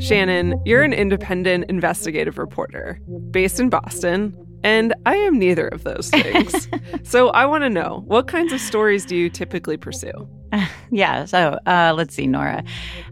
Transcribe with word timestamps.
Shannon, 0.00 0.60
you're 0.64 0.82
an 0.82 0.92
independent 0.92 1.66
investigative 1.68 2.36
reporter 2.36 3.00
based 3.30 3.60
in 3.60 3.70
Boston, 3.70 4.36
and 4.64 4.92
I 5.06 5.14
am 5.14 5.38
neither 5.38 5.68
of 5.68 5.84
those 5.84 6.10
things. 6.10 6.68
so 7.04 7.28
I 7.28 7.46
want 7.46 7.62
to 7.62 7.70
know 7.70 8.02
what 8.06 8.26
kinds 8.26 8.52
of 8.52 8.60
stories 8.60 9.06
do 9.06 9.14
you 9.14 9.30
typically 9.30 9.76
pursue? 9.76 10.28
Yeah. 10.90 11.24
So 11.24 11.58
uh, 11.66 11.92
let's 11.96 12.14
see, 12.14 12.28
Nora. 12.28 12.62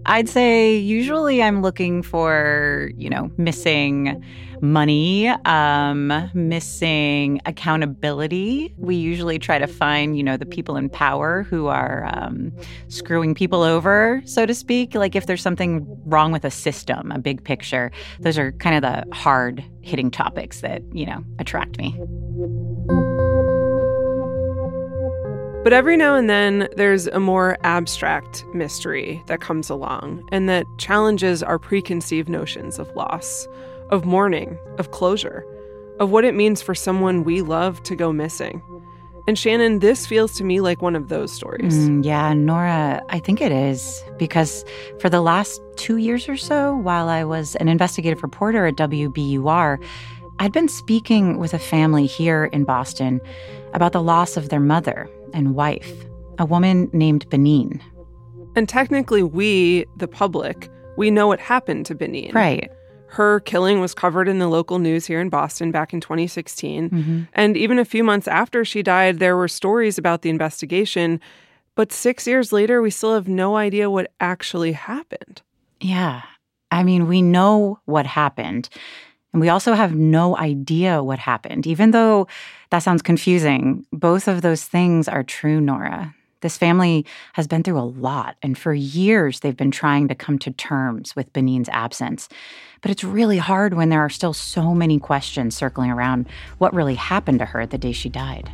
I'd 0.07 0.29
say 0.29 0.77
usually 0.77 1.43
I'm 1.43 1.63
looking 1.63 2.03
for, 2.03 2.93
you 2.97 3.11
know, 3.11 3.29
missing 3.37 4.23
money, 4.61 5.29
um, 5.45 6.31
missing 6.33 7.41
accountability. 7.45 8.73
We 8.79 8.95
usually 8.95 9.41
try 9.41 9.59
to 9.59 9.67
find, 9.67 10.17
you 10.17 10.23
know, 10.23 10.37
the 10.37 10.47
people 10.47 10.77
in 10.77 10.89
power 10.89 11.43
who 11.43 11.67
are 11.67 12.09
um, 12.15 12.53
screwing 12.87 13.35
people 13.35 13.63
over, 13.63 14.23
so 14.25 14.47
to 14.47 14.55
speak. 14.55 14.95
Like 14.95 15.17
if 15.17 15.27
there's 15.27 15.43
something 15.43 15.85
wrong 16.05 16.31
with 16.31 16.45
a 16.45 16.51
system, 16.51 17.11
a 17.11 17.19
big 17.19 17.43
picture. 17.43 17.91
Those 18.21 18.39
are 18.39 18.53
kind 18.53 18.77
of 18.77 18.83
the 18.83 19.13
hard 19.13 19.65
hitting 19.81 20.13
topics 20.13 20.61
that, 20.61 20.83
you 20.93 21.07
know, 21.07 21.25
attract 21.41 21.79
me. 21.79 21.99
But 25.63 25.73
every 25.73 25.97
now 25.97 26.17
and 26.17 26.29
then, 26.29 26.69
there's 26.77 27.07
a 27.07 27.21
more 27.21 27.57
abstract 27.63 28.45
mystery 28.53 29.23
that 29.27 29.41
comes 29.41 29.71
along 29.71 30.29
and 30.33 30.49
that 30.49 30.67
challenges 30.77 31.41
our 31.41 31.57
preconceived 31.57 32.29
notions 32.29 32.81
of 32.81 32.95
loss, 32.97 33.47
of 33.91 34.05
mourning, 34.05 34.59
of 34.79 34.91
closure, 34.91 35.47
of 36.01 36.11
what 36.11 36.25
it 36.25 36.35
means 36.35 36.63
for 36.63 36.75
someone 36.75 37.23
we 37.23 37.43
love 37.43 37.81
to 37.85 37.95
go 37.95 38.13
missing. 38.13 38.61
And 39.29 39.39
Shannon, 39.39 39.79
this 39.79 40.05
feels 40.05 40.33
to 40.35 40.45
me 40.45 40.61
like 40.61 40.83
one 40.83 40.97
of 40.97 41.09
those 41.09 41.31
stories. 41.31 41.89
Mm, 41.89 42.05
yeah, 42.05 42.35
Nora, 42.35 43.01
I 43.09 43.21
think 43.21 43.41
it 43.41 43.53
is 43.53 44.03
because 44.19 44.65
for 44.99 45.09
the 45.09 45.21
last 45.21 45.63
two 45.77 45.99
years 45.99 46.29
or 46.29 46.37
so, 46.37 46.75
while 46.75 47.09
I 47.09 47.23
was 47.23 47.55
an 47.57 47.69
investigative 47.69 48.25
reporter 48.25 48.67
at 48.67 48.75
WBUR, 48.75 49.81
I'd 50.41 50.53
been 50.53 50.69
speaking 50.69 51.39
with 51.39 51.55
a 51.55 51.59
family 51.61 52.07
here 52.07 52.47
in 52.47 52.65
Boston 52.65 53.21
about 53.75 53.93
the 53.93 54.03
loss 54.03 54.37
of 54.37 54.49
their 54.49 54.59
mother 54.59 55.09
and 55.33 55.55
wife, 55.55 55.93
a 56.39 56.45
woman 56.45 56.89
named 56.93 57.29
Benine. 57.31 57.81
And 58.55 58.69
technically, 58.69 59.23
we, 59.23 59.87
the 59.97 60.09
public, 60.09 60.69
we 60.97 61.11
know 61.11 61.27
what 61.27 61.41
happened 61.41 61.87
to 61.87 61.95
Benine. 61.95 62.35
Right. 62.35 62.71
Her 63.07 63.41
killing 63.41 63.81
was 63.81 63.95
covered 63.95 64.29
in 64.29 64.39
the 64.39 64.49
local 64.49 64.79
news 64.79 65.05
here 65.05 65.21
in 65.21 65.29
Boston 65.29 65.71
back 65.71 65.93
in 65.93 66.01
2016. 66.01 66.91
Mm-hmm. 66.91 67.23
And 67.35 67.57
even 67.57 67.79
a 67.79 67.85
few 67.85 68.03
months 68.03 68.27
after 68.27 68.65
she 68.65 68.83
died, 68.83 69.19
there 69.19 69.37
were 69.37 69.49
stories 69.49 69.99
about 69.99 70.23
the 70.23 70.31
investigation. 70.31 71.21
But 71.75 71.93
six 71.93 72.27
years 72.27 72.53
later, 72.53 72.81
we 72.81 72.91
still 72.91 73.15
have 73.15 73.29
no 73.29 73.57
idea 73.57 73.91
what 73.91 74.13
actually 74.21 74.73
happened. 74.73 75.43
Yeah. 75.81 76.23
I 76.71 76.83
mean, 76.85 77.07
we 77.07 77.21
know 77.21 77.81
what 77.85 78.07
happened. 78.07 78.71
And 79.33 79.41
we 79.41 79.49
also 79.49 79.73
have 79.73 79.95
no 79.95 80.37
idea 80.37 81.03
what 81.03 81.19
happened. 81.19 81.67
Even 81.67 81.91
though 81.91 82.27
that 82.71 82.81
sounds 82.81 83.03
confusing, 83.03 83.87
both 83.93 84.29
of 84.29 84.43
those 84.43 84.65
things 84.65 85.09
are 85.09 85.23
true, 85.23 85.61
Nora. 85.61 86.15
This 86.43 86.59
family 86.59 87.07
has 87.35 87.47
been 87.47 87.63
through 87.63 87.79
a 87.79 87.87
lot, 87.87 88.37
and 88.43 88.59
for 88.59 88.75
years 88.75 89.41
they've 89.41 89.57
been 89.57 89.71
trying 89.71 90.09
to 90.09 90.15
come 90.15 90.41
to 90.41 90.51
terms 90.51 91.15
with 91.15 91.33
Benine's 91.33 91.69
absence. 91.69 92.29
But 92.81 92.91
it's 92.91 93.05
really 93.05 93.39
hard 93.39 93.75
when 93.75 93.91
there 93.91 94.01
are 94.01 94.11
still 94.11 94.33
so 94.33 94.75
many 94.75 94.99
questions 94.99 95.57
circling 95.57 95.91
around 95.91 96.27
what 96.59 96.75
really 96.75 96.97
happened 96.97 97.39
to 97.39 97.45
her 97.45 97.65
the 97.65 97.79
day 97.79 97.93
she 97.93 98.09
died. 98.09 98.51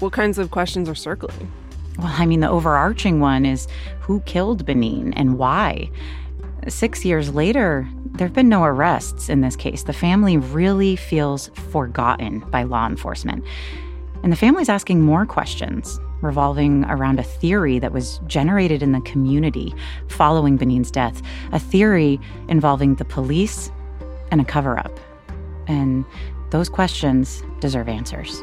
What 0.00 0.12
kinds 0.12 0.38
of 0.38 0.50
questions 0.50 0.88
are 0.88 0.96
circling? 0.96 1.50
Well, 1.96 2.12
I 2.16 2.26
mean, 2.26 2.40
the 2.40 2.50
overarching 2.50 3.20
one 3.20 3.46
is 3.46 3.68
who 4.00 4.20
killed 4.20 4.66
Benine 4.66 5.12
and 5.16 5.38
why? 5.38 5.90
Six 6.66 7.04
years 7.04 7.32
later, 7.34 7.88
there 8.12 8.26
have 8.26 8.34
been 8.34 8.48
no 8.48 8.64
arrests 8.64 9.28
in 9.28 9.40
this 9.40 9.54
case. 9.54 9.84
The 9.84 9.92
family 9.92 10.36
really 10.36 10.96
feels 10.96 11.48
forgotten 11.70 12.40
by 12.50 12.64
law 12.64 12.86
enforcement. 12.86 13.44
And 14.22 14.32
the 14.32 14.36
family's 14.36 14.68
asking 14.68 15.02
more 15.02 15.24
questions 15.24 16.00
revolving 16.20 16.84
around 16.86 17.20
a 17.20 17.22
theory 17.22 17.78
that 17.78 17.92
was 17.92 18.20
generated 18.26 18.82
in 18.82 18.92
the 18.92 19.00
community 19.02 19.72
following 20.08 20.56
Benine's 20.56 20.90
death, 20.90 21.22
a 21.52 21.60
theory 21.60 22.20
involving 22.48 22.96
the 22.96 23.04
police 23.04 23.70
and 24.30 24.40
a 24.40 24.44
cover 24.44 24.78
up. 24.78 24.98
And 25.68 26.04
those 26.50 26.68
questions 26.68 27.42
deserve 27.60 27.88
answers. 27.88 28.42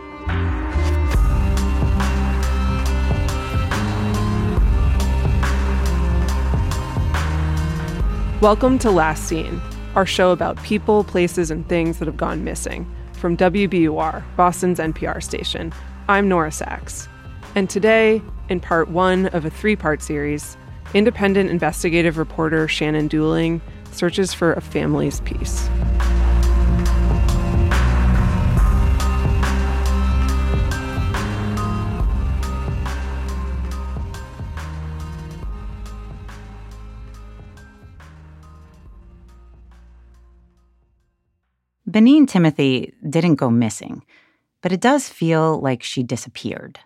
Welcome 8.41 8.79
to 8.79 8.91
Last 8.91 9.29
Seen, 9.29 9.61
our 9.95 10.05
show 10.05 10.31
about 10.31 10.61
people, 10.61 11.05
places, 11.05 11.49
and 11.49 11.67
things 11.69 11.99
that 11.99 12.05
have 12.05 12.17
gone 12.17 12.43
missing 12.43 12.85
from 13.13 13.37
WBUR, 13.37 14.23
Boston's 14.35 14.77
NPR 14.77 15.23
station. 15.23 15.71
I'm 16.09 16.27
Nora 16.27 16.49
Saks. 16.49 17.07
And 17.55 17.69
today, 17.69 18.21
in 18.49 18.59
part 18.59 18.89
one 18.89 19.27
of 19.27 19.45
a 19.45 19.49
three 19.49 19.77
part 19.77 20.01
series, 20.01 20.57
independent 20.93 21.49
investigative 21.49 22.17
reporter 22.17 22.67
Shannon 22.67 23.07
Dooling 23.07 23.61
searches 23.93 24.33
for 24.33 24.51
a 24.51 24.61
family's 24.61 25.21
peace. 25.21 25.69
Benine 41.95 42.27
Timothee 42.27 42.91
didn't 43.09 43.35
go 43.35 43.49
missing, 43.49 44.03
but 44.61 44.73
it 44.73 44.81
does 44.81 45.07
feel 45.07 45.61
like 45.61 45.81
she 45.81 46.03
disappeared. 46.03 46.77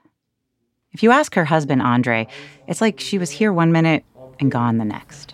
If 0.91 1.01
you 1.01 1.09
ask 1.09 1.33
her 1.33 1.45
husband, 1.45 1.81
Andre, 1.81 2.27
it's 2.67 2.79
like 2.79 2.99
she 2.99 3.17
was 3.17 3.31
here 3.31 3.51
one 3.51 3.71
minute 3.71 4.05
and 4.39 4.51
gone 4.51 4.77
the 4.77 4.85
next. 4.85 5.33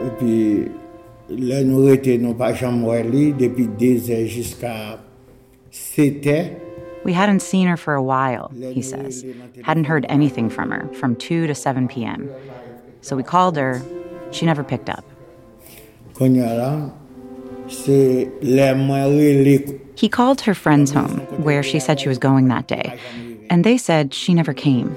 Et 0.00 0.10
puis, 0.18 0.70
là, 1.28 1.62
nous 1.62 1.86
étions 1.94 2.34
pas 2.38 2.54
chambre 2.54 3.02
li 3.04 3.32
depuis 3.32 3.66
deux 3.66 4.10
heures 4.10 4.26
jusqu'à 4.26 4.98
7 5.70 6.26
heures. 6.26 6.56
We 7.04 7.12
hadn't 7.12 7.40
seen 7.40 7.68
her 7.68 7.76
for 7.76 7.94
a 7.94 8.02
while, 8.02 8.50
he 8.54 8.80
says. 8.80 9.22
Hadn't 9.64 9.84
heard 9.84 10.06
anything 10.08 10.48
from 10.48 10.70
her 10.70 10.88
from 10.94 11.14
2 11.14 11.46
to 11.46 11.54
7 11.54 11.88
p.m. 11.88 12.30
So 13.02 13.16
we 13.16 13.22
called 13.22 13.58
her. 13.58 13.82
She 14.30 14.46
never 14.46 14.64
picked 14.64 14.88
up. 14.88 15.04
Quand 16.14 16.34
He 19.96 20.08
called 20.08 20.40
her 20.42 20.54
friend's 20.54 20.90
home, 20.90 21.20
where 21.42 21.62
she 21.62 21.78
said 21.78 22.00
she 22.00 22.08
was 22.08 22.18
going 22.18 22.48
that 22.48 22.66
day, 22.66 22.98
and 23.48 23.64
they 23.64 23.78
said 23.78 24.12
she 24.12 24.34
never 24.34 24.52
came. 24.52 24.94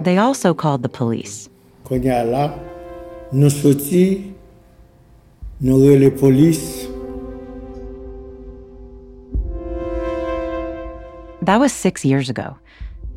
They 0.00 0.18
also 0.18 0.52
called 0.54 0.82
the 0.82 0.88
police. 0.88 1.48
Quand 1.84 2.02
là, 2.02 2.58
nous 3.32 3.50
sortis, 3.50 4.32
nous 5.60 5.78
relé 5.78 6.10
police. 6.10 6.86
That 11.42 11.60
was 11.60 11.72
six 11.72 12.04
years 12.04 12.28
ago. 12.28 12.56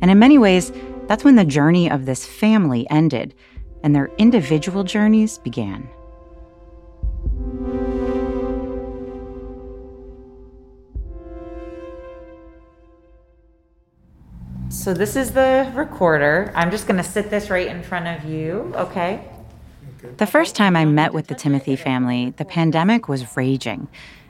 And 0.00 0.10
in 0.10 0.18
many 0.18 0.38
ways, 0.38 0.72
That's 1.10 1.24
when 1.24 1.34
the 1.34 1.44
journey 1.44 1.90
of 1.90 2.06
this 2.06 2.24
family 2.24 2.88
ended 2.88 3.34
and 3.82 3.96
their 3.96 4.12
individual 4.18 4.84
journeys 4.84 5.38
began. 5.38 5.88
So, 14.80 14.94
this 14.94 15.14
is 15.14 15.32
the 15.32 15.70
recorder. 15.74 16.50
I'm 16.56 16.70
just 16.70 16.86
going 16.86 16.96
to 16.96 17.04
sit 17.04 17.28
this 17.28 17.50
right 17.50 17.66
in 17.66 17.82
front 17.82 18.06
of 18.06 18.24
you, 18.24 18.72
okay? 18.74 19.22
The 20.16 20.26
first 20.26 20.56
time 20.56 20.74
I 20.74 20.86
met 20.86 21.12
with 21.12 21.26
the 21.26 21.34
Timothee 21.34 21.78
family, 21.78 22.32
the 22.38 22.46
pandemic 22.46 23.06
was 23.06 23.36
raging. 23.36 23.88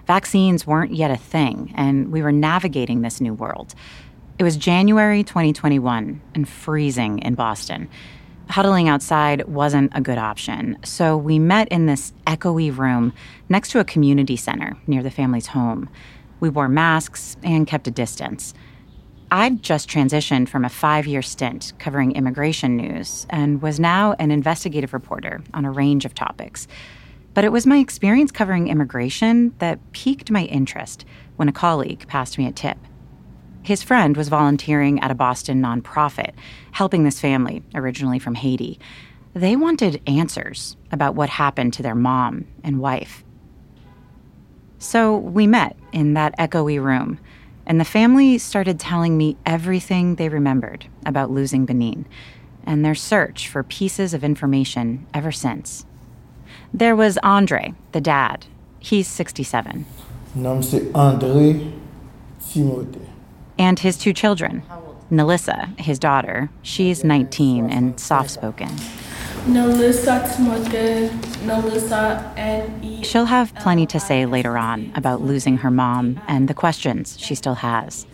Vaccines 0.09 0.67
weren't 0.67 0.93
yet 0.93 1.13
a 1.13 1.17
thing, 1.17 1.73
and 1.77 2.11
we 2.11 2.21
were 2.21 2.33
navigating 2.33 3.03
this 3.03 3.21
new 3.21 3.33
world. 3.33 3.77
It 4.41 4.43
was 4.43 4.57
January 4.57 5.23
2021 5.23 6.21
and 6.35 6.49
freezing 6.49 7.21
in 7.21 7.37
Boston. 7.37 7.89
Huddling 8.49 8.89
outside 8.89 9.47
wasn't 9.47 9.93
a 9.95 10.01
good 10.01 10.19
option, 10.19 10.79
so 10.83 11.17
we 11.17 11.39
met 11.39 11.69
in 11.69 11.87
this 11.87 12.13
echoey 12.27 12.77
room 12.77 13.13
next 13.49 13.71
to 13.71 13.79
a 13.79 13.85
community 13.85 14.35
center 14.35 14.77
near 14.89 15.05
the 15.05 15.13
family's 15.13 15.47
home. 15.47 15.89
We 16.41 16.49
wore 16.49 16.69
masks 16.69 17.37
and 17.45 17.69
kept 17.69 17.87
a 17.87 17.93
distance. 17.93 18.53
I'd 19.33 19.63
just 19.63 19.89
transitioned 19.89 20.49
from 20.49 20.65
a 20.65 20.69
five 20.69 21.07
year 21.07 21.23
stint 21.23 21.73
covering 21.79 22.13
immigration 22.13 22.77
news 22.77 23.27
and 23.31 23.63
was 23.63 23.79
now 23.79 24.15
an 24.19 24.33
investigative 24.33 24.93
reporter 24.93 25.41
on 25.55 25.65
a 25.65 25.71
range 25.71 26.05
of 26.05 26.15
topics. 26.15 26.67
But 27.33 27.45
it 27.45 27.53
was 27.53 27.65
my 27.65 27.79
experience 27.79 28.33
covering 28.33 28.67
immigration 28.67 29.55
that 29.59 29.79
piqued 29.93 30.33
my 30.33 30.45
interest 30.47 31.05
when 31.37 31.49
a 31.49 31.53
colleague 31.53 32.09
passed 32.09 32.39
me 32.39 32.47
a 32.47 32.53
tip. 32.53 32.77
His 33.63 33.85
friend 33.85 34.17
was 34.17 34.29
volunteering 34.29 34.99
at 35.01 35.13
a 35.13 35.15
Boston 35.15 35.63
nonprofit, 35.63 36.33
helping 36.73 37.05
this 37.05 37.21
family, 37.21 37.63
originally 37.75 38.19
from 38.19 38.35
Haiti. 38.35 38.81
They 39.35 39.55
wanted 39.55 40.03
answers 40.09 40.77
about 40.91 41.15
what 41.15 41.29
happened 41.29 41.73
to 41.75 41.85
their 41.85 41.95
mom 41.95 42.47
and 42.65 42.81
wife. 42.81 43.23
So 44.79 45.17
we 45.17 45.47
met 45.47 45.77
in 45.93 46.15
that 46.15 46.37
echoey 46.37 46.83
room 46.83 47.21
and 47.71 47.81
the 47.81 47.85
family 47.85 48.37
started 48.37 48.81
telling 48.81 49.17
me 49.17 49.37
everything 49.47 50.17
they 50.17 50.29
remembered 50.29 50.87
about 51.07 51.31
losing 51.31 51.69
Benine 51.69 52.05
and 52.65 52.85
their 52.85 52.97
search 52.97 53.47
for 53.47 53.63
pieces 53.63 54.13
of 54.13 54.25
information 54.25 55.07
ever 55.15 55.31
since. 55.31 55.87
There 56.75 56.97
was 56.97 57.17
Andre, 57.19 57.75
the 57.93 58.01
dad. 58.01 58.47
He's 58.81 59.07
67. 59.07 59.87
Andre 60.97 61.73
Timothée. 62.41 63.07
And 63.57 63.79
his 63.79 63.97
two 63.97 64.13
children. 64.13 64.65
Nelissa, 65.09 65.79
his 65.79 66.01
daughter, 66.01 66.51
she's 66.63 67.05
19 67.05 67.71
and 67.71 68.01
soft 68.01 68.31
spoken. 68.31 68.71
Nelissa 69.47 70.21
Timothée, 70.29 71.09
Nelissa 71.45 72.33
N-E. 72.37 73.03
She'll 73.03 73.25
have 73.25 73.55
plenty 73.57 73.87
to 73.87 73.99
say 73.99 74.27
later 74.27 74.59
on 74.59 74.93
about 74.95 75.23
losing 75.23 75.59
her 75.59 75.71
mom 75.71 76.21
and 76.29 76.47
the 76.47 76.55
questions 76.55 77.17
she 77.19 77.35
still 77.35 77.55
has. 77.55 78.07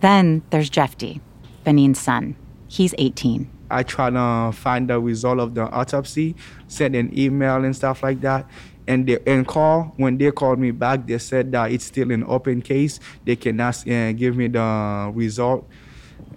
Then 0.00 0.42
there's 0.50 0.68
Jeffy, 0.68 1.20
Benine's 1.64 1.98
son. 1.98 2.36
He's 2.68 2.94
18. 2.98 3.50
I 3.70 3.82
tried 3.82 4.14
to 4.14 4.52
find 4.52 4.88
the 4.88 5.00
result 5.00 5.40
of 5.40 5.54
the 5.54 5.62
autopsy, 5.62 6.36
sent 6.68 6.94
an 6.94 7.16
email 7.18 7.64
and 7.64 7.74
stuff 7.74 8.02
like 8.02 8.20
that. 8.20 8.46
And 8.86 9.06
they 9.06 9.18
and 9.26 9.46
call 9.46 9.94
when 9.96 10.16
they 10.16 10.30
called 10.30 10.58
me 10.58 10.70
back, 10.70 11.06
they 11.06 11.18
said 11.18 11.52
that 11.52 11.72
it's 11.72 11.84
still 11.84 12.10
an 12.10 12.24
open 12.26 12.62
case. 12.62 13.00
They 13.24 13.36
cannot 13.36 13.86
uh, 13.88 14.12
give 14.12 14.36
me 14.36 14.48
the 14.48 15.10
result. 15.14 15.68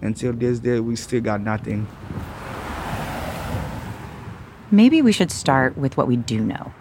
Until 0.00 0.32
this 0.32 0.58
day, 0.58 0.80
we 0.80 0.96
still 0.96 1.20
got 1.20 1.40
nothing. 1.40 1.86
Maybe 4.72 5.02
we 5.02 5.12
should 5.12 5.30
start 5.30 5.76
with 5.76 5.98
what 5.98 6.08
we 6.08 6.16
do 6.16 6.40
know. 6.40 6.72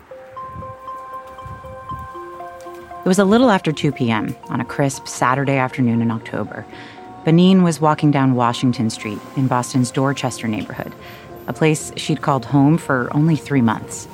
It 3.04 3.08
was 3.08 3.20
a 3.20 3.26
little 3.26 3.52
after 3.52 3.74
2 3.74 3.92
p.m. 3.92 4.34
on 4.48 4.62
a 4.62 4.66
crisp 4.66 5.10
Saturday 5.10 5.58
afternoon 5.58 6.02
in 6.02 6.10
October. 6.10 6.66
Benine 7.26 7.64
was 7.64 7.82
walking 7.82 8.10
down 8.10 8.36
Washington 8.36 8.90
Street 8.90 9.20
in 9.36 9.48
Boston's 9.48 9.92
Dorchester 9.92 10.48
neighborhood, 10.48 10.96
a 11.48 11.54
place 11.54 11.92
she'd 11.98 12.22
called 12.22 12.46
home 12.46 12.78
for 12.78 13.14
only 13.14 13.36
three 13.36 13.62
months. 13.62 14.08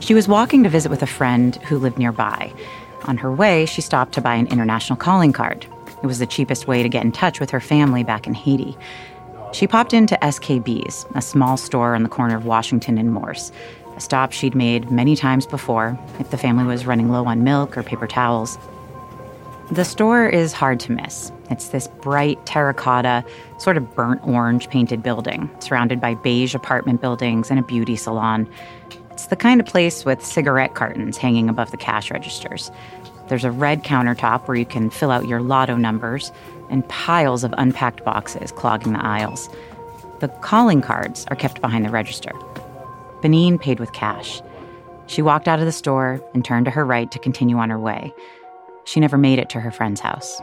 She 0.00 0.12
was 0.12 0.28
walking 0.28 0.62
to 0.64 0.68
visit 0.68 0.90
with 0.90 1.02
a 1.02 1.06
friend 1.06 1.56
who 1.62 1.78
lived 1.78 1.96
nearby. 1.96 2.52
On 3.04 3.16
her 3.16 3.32
way, 3.32 3.64
she 3.64 3.80
stopped 3.80 4.12
to 4.14 4.20
buy 4.20 4.34
an 4.34 4.48
international 4.48 4.98
calling 4.98 5.32
card. 5.32 5.66
It 6.02 6.06
was 6.06 6.18
the 6.18 6.26
cheapest 6.26 6.66
way 6.66 6.82
to 6.82 6.90
get 6.90 7.04
in 7.04 7.12
touch 7.12 7.40
with 7.40 7.48
her 7.50 7.60
family 7.60 8.04
back 8.04 8.26
in 8.26 8.34
Haiti. 8.34 8.76
She 9.52 9.66
popped 9.66 9.92
into 9.92 10.18
SKB's, 10.22 11.04
a 11.14 11.20
small 11.20 11.58
store 11.58 11.94
on 11.94 12.02
the 12.02 12.08
corner 12.08 12.34
of 12.34 12.46
Washington 12.46 12.96
and 12.96 13.12
Morse, 13.12 13.52
a 13.94 14.00
stop 14.00 14.32
she'd 14.32 14.54
made 14.54 14.90
many 14.90 15.14
times 15.14 15.46
before 15.46 15.98
if 16.18 16.30
the 16.30 16.38
family 16.38 16.64
was 16.64 16.86
running 16.86 17.10
low 17.10 17.26
on 17.26 17.44
milk 17.44 17.76
or 17.76 17.82
paper 17.82 18.06
towels. 18.06 18.56
The 19.70 19.84
store 19.84 20.26
is 20.26 20.54
hard 20.54 20.80
to 20.80 20.92
miss. 20.92 21.30
It's 21.50 21.68
this 21.68 21.86
bright 21.86 22.44
terracotta, 22.46 23.24
sort 23.58 23.76
of 23.76 23.94
burnt 23.94 24.26
orange 24.26 24.70
painted 24.70 25.02
building, 25.02 25.50
surrounded 25.60 26.00
by 26.00 26.14
beige 26.14 26.54
apartment 26.54 27.02
buildings 27.02 27.50
and 27.50 27.60
a 27.60 27.62
beauty 27.62 27.96
salon. 27.96 28.48
It's 29.10 29.26
the 29.26 29.36
kind 29.36 29.60
of 29.60 29.66
place 29.66 30.06
with 30.06 30.24
cigarette 30.24 30.74
cartons 30.74 31.18
hanging 31.18 31.50
above 31.50 31.70
the 31.70 31.76
cash 31.76 32.10
registers. 32.10 32.70
There's 33.28 33.44
a 33.44 33.50
red 33.50 33.84
countertop 33.84 34.48
where 34.48 34.56
you 34.56 34.66
can 34.66 34.90
fill 34.90 35.10
out 35.10 35.28
your 35.28 35.40
lotto 35.40 35.76
numbers, 35.76 36.32
and 36.72 36.88
piles 36.88 37.44
of 37.44 37.54
unpacked 37.56 38.04
boxes 38.04 38.50
clogging 38.50 38.94
the 38.94 39.04
aisles. 39.04 39.48
The 40.18 40.28
calling 40.40 40.80
cards 40.80 41.26
are 41.28 41.36
kept 41.36 41.60
behind 41.60 41.84
the 41.84 41.90
register. 41.90 42.32
Benine 43.20 43.60
paid 43.60 43.78
with 43.78 43.92
cash. 43.92 44.42
She 45.06 45.22
walked 45.22 45.46
out 45.46 45.60
of 45.60 45.66
the 45.66 45.72
store 45.72 46.20
and 46.34 46.44
turned 46.44 46.64
to 46.64 46.70
her 46.72 46.84
right 46.84 47.10
to 47.12 47.18
continue 47.18 47.58
on 47.58 47.70
her 47.70 47.78
way. 47.78 48.12
She 48.84 48.98
never 48.98 49.18
made 49.18 49.38
it 49.38 49.48
to 49.50 49.60
her 49.60 49.70
friend's 49.70 50.00
house. 50.00 50.40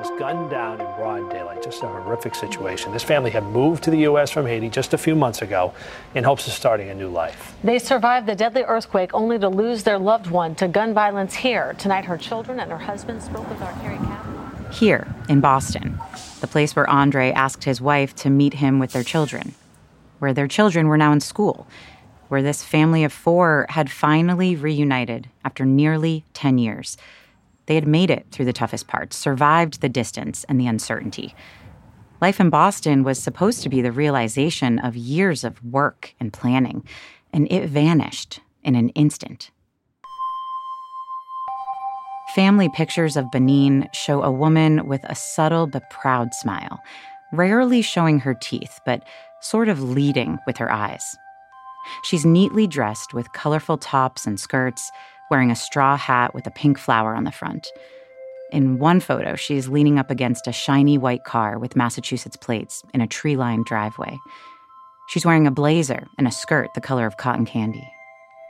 Was 0.00 0.18
gunned 0.18 0.48
down 0.48 0.80
in 0.80 0.86
broad 0.96 1.30
daylight, 1.30 1.62
just 1.62 1.82
a 1.82 1.86
horrific 1.86 2.34
situation. 2.34 2.90
This 2.90 3.02
family 3.02 3.30
had 3.30 3.44
moved 3.44 3.84
to 3.84 3.90
the 3.90 3.98
U.S. 3.98 4.30
from 4.30 4.46
Haiti 4.46 4.70
just 4.70 4.94
a 4.94 4.98
few 4.98 5.14
months 5.14 5.42
ago 5.42 5.74
in 6.14 6.24
hopes 6.24 6.46
of 6.46 6.54
starting 6.54 6.88
a 6.88 6.94
new 6.94 7.10
life. 7.10 7.54
They 7.62 7.78
survived 7.78 8.26
the 8.26 8.34
deadly 8.34 8.62
earthquake 8.62 9.12
only 9.12 9.38
to 9.38 9.48
lose 9.50 9.82
their 9.82 9.98
loved 9.98 10.28
one 10.28 10.54
to 10.54 10.68
gun 10.68 10.94
violence 10.94 11.34
here. 11.34 11.74
Tonight, 11.76 12.06
her 12.06 12.16
children 12.16 12.60
and 12.60 12.70
her 12.70 12.78
husband 12.78 13.22
spoke 13.22 13.46
with 13.50 13.60
our 13.60 13.72
Carrie 13.82 13.98
Kavanaugh. 13.98 14.70
Here 14.70 15.06
in 15.28 15.42
Boston, 15.42 15.98
the 16.40 16.46
place 16.46 16.74
where 16.74 16.88
Andre 16.88 17.30
asked 17.32 17.64
his 17.64 17.82
wife 17.82 18.14
to 18.16 18.30
meet 18.30 18.54
him 18.54 18.78
with 18.78 18.92
their 18.92 19.04
children, 19.04 19.54
where 20.18 20.32
their 20.32 20.48
children 20.48 20.88
were 20.88 20.96
now 20.96 21.12
in 21.12 21.20
school 21.20 21.66
where 22.28 22.42
this 22.42 22.62
family 22.62 23.02
of 23.02 23.12
four 23.12 23.66
had 23.70 23.90
finally 23.90 24.54
reunited 24.54 25.28
after 25.44 25.66
nearly 25.66 26.24
10 26.32 26.58
years. 26.58 26.96
They 27.70 27.76
had 27.76 27.86
made 27.86 28.10
it 28.10 28.26
through 28.32 28.46
the 28.46 28.52
toughest 28.52 28.88
parts, 28.88 29.16
survived 29.16 29.80
the 29.80 29.88
distance 29.88 30.44
and 30.48 30.60
the 30.60 30.66
uncertainty. 30.66 31.36
Life 32.20 32.40
in 32.40 32.50
Boston 32.50 33.04
was 33.04 33.22
supposed 33.22 33.62
to 33.62 33.68
be 33.68 33.80
the 33.80 33.92
realization 33.92 34.80
of 34.80 34.96
years 34.96 35.44
of 35.44 35.64
work 35.64 36.12
and 36.18 36.32
planning, 36.32 36.82
and 37.32 37.46
it 37.48 37.68
vanished 37.68 38.40
in 38.64 38.74
an 38.74 38.88
instant. 38.88 39.52
Family 42.34 42.68
pictures 42.70 43.16
of 43.16 43.26
Benine 43.26 43.86
show 43.94 44.24
a 44.24 44.32
woman 44.32 44.88
with 44.88 45.04
a 45.04 45.14
subtle 45.14 45.68
but 45.68 45.90
proud 45.90 46.34
smile, 46.34 46.80
rarely 47.32 47.82
showing 47.82 48.18
her 48.18 48.34
teeth, 48.34 48.80
but 48.84 49.04
sort 49.42 49.68
of 49.68 49.80
leading 49.80 50.40
with 50.44 50.56
her 50.56 50.72
eyes. 50.72 51.04
She's 52.02 52.26
neatly 52.26 52.66
dressed 52.66 53.14
with 53.14 53.32
colorful 53.32 53.78
tops 53.78 54.26
and 54.26 54.40
skirts, 54.40 54.90
wearing 55.30 55.50
a 55.50 55.56
straw 55.56 55.96
hat 55.96 56.34
with 56.34 56.46
a 56.46 56.50
pink 56.50 56.78
flower 56.78 57.14
on 57.14 57.24
the 57.24 57.32
front. 57.32 57.68
In 58.52 58.78
one 58.78 59.00
photo, 59.00 59.36
she's 59.36 59.68
leaning 59.68 59.98
up 59.98 60.10
against 60.10 60.46
a 60.46 60.52
shiny 60.52 60.98
white 60.98 61.24
car 61.24 61.58
with 61.58 61.76
Massachusetts 61.76 62.36
plates 62.36 62.82
in 62.92 63.00
a 63.00 63.06
tree 63.06 63.36
lined 63.36 63.64
driveway. 63.64 64.18
She's 65.08 65.24
wearing 65.24 65.46
a 65.46 65.52
blazer 65.52 66.06
and 66.18 66.26
a 66.26 66.32
skirt 66.32 66.70
the 66.74 66.80
color 66.80 67.06
of 67.06 67.16
cotton 67.16 67.46
candy. 67.46 67.88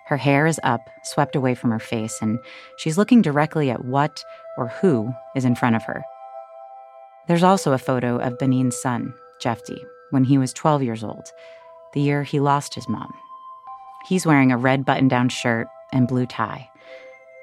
Her 0.07 0.17
hair 0.17 0.47
is 0.47 0.59
up, 0.63 0.81
swept 1.05 1.37
away 1.37 1.55
from 1.55 1.71
her 1.71 1.79
face, 1.79 2.19
and 2.21 2.39
she's 2.79 2.99
looking 2.99 3.23
directly 3.23 3.71
at 3.71 3.85
what 3.85 4.25
or 4.57 4.69
who 4.69 5.13
is 5.37 5.45
in 5.45 5.55
front 5.55 5.77
of 5.77 5.85
her. 5.85 6.03
There's 7.29 7.45
also 7.45 7.73
a 7.73 7.79
photo 7.79 8.19
of 8.19 8.39
Benine's 8.39 8.81
son, 8.81 9.15
Jeffy, 9.41 9.85
when 10.11 10.25
he 10.25 10.39
was 10.39 10.53
12 10.53 10.83
years 10.83 11.05
old 11.05 11.31
the 11.93 12.01
year 12.01 12.23
he 12.23 12.41
lost 12.41 12.75
his 12.75 12.89
mom. 12.89 13.13
He's 14.07 14.27
wearing 14.27 14.53
a 14.53 14.57
red 14.57 14.85
button 14.85 15.09
down 15.09 15.29
shirt 15.29 15.67
and 15.93 16.09
blue 16.09 16.27
tie. 16.27 16.69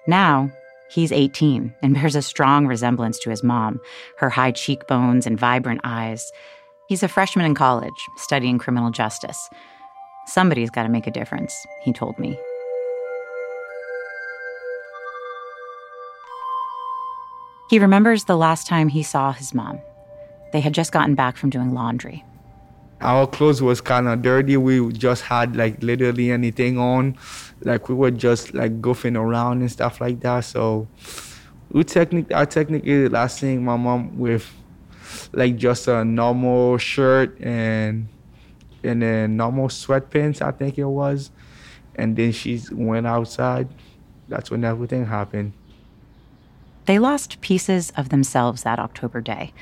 Now, 0.07 0.51
he's 0.89 1.11
18 1.11 1.73
and 1.81 1.93
bears 1.95 2.15
a 2.15 2.21
strong 2.21 2.67
resemblance 2.67 3.19
to 3.19 3.29
his 3.29 3.43
mom, 3.43 3.79
her 4.19 4.29
high 4.29 4.51
cheekbones 4.51 5.27
and 5.27 5.39
vibrant 5.39 5.81
eyes. 5.83 6.31
He's 6.87 7.03
a 7.03 7.07
freshman 7.07 7.45
in 7.45 7.55
college, 7.55 8.07
studying 8.17 8.57
criminal 8.57 8.91
justice. 8.91 9.49
Somebody's 10.25 10.69
got 10.69 10.83
to 10.83 10.89
make 10.89 11.07
a 11.07 11.11
difference, 11.11 11.53
he 11.83 11.93
told 11.93 12.17
me. 12.19 12.37
He 17.69 17.79
remembers 17.79 18.23
the 18.23 18.37
last 18.37 18.65
time 18.67 18.87
he 18.87 19.03
saw 19.03 19.33
his 19.33 19.53
mom. 19.53 19.79
They 20.53 20.61
had 20.61 20.73
just 20.73 20.93
gotten 20.93 21.15
back 21.15 21.35
from 21.35 21.49
doing 21.49 21.73
laundry. 21.73 22.23
Our 22.99 23.27
clothes 23.27 23.61
was 23.61 23.79
kind 23.79 24.07
of 24.07 24.21
dirty. 24.21 24.57
We 24.57 24.91
just 24.91 25.23
had 25.23 25.55
like 25.55 25.83
literally 25.83 26.31
anything 26.31 26.79
on, 26.79 27.17
like 27.61 27.89
we 27.89 27.95
were 27.95 28.11
just 28.11 28.53
like 28.53 28.81
goofing 28.81 29.15
around 29.15 29.61
and 29.61 29.71
stuff 29.71 30.01
like 30.01 30.21
that. 30.21 30.41
So 30.41 30.87
we 31.71 31.83
technically, 31.83 32.35
I 32.35 32.45
technically 32.45 33.07
last 33.07 33.39
thing 33.39 33.63
my 33.63 33.77
mom 33.77 34.17
with 34.17 34.51
like 35.33 35.57
just 35.57 35.87
a 35.87 36.03
normal 36.03 36.77
shirt 36.77 37.39
and 37.39 38.07
and 38.83 39.01
then 39.01 39.37
normal 39.37 39.67
sweatpants, 39.67 40.41
I 40.41 40.51
think 40.51 40.77
it 40.77 40.85
was, 40.85 41.29
and 41.95 42.15
then 42.15 42.31
she 42.31 42.61
went 42.71 43.05
outside. 43.05 43.67
That's 44.27 44.49
when 44.49 44.63
everything 44.63 45.05
happened. 45.05 45.53
They 46.85 46.99
lost 46.99 47.41
pieces 47.41 47.91
of 47.97 48.09
themselves 48.09 48.63
that 48.63 48.79
October 48.79 49.21
day, 49.21 49.53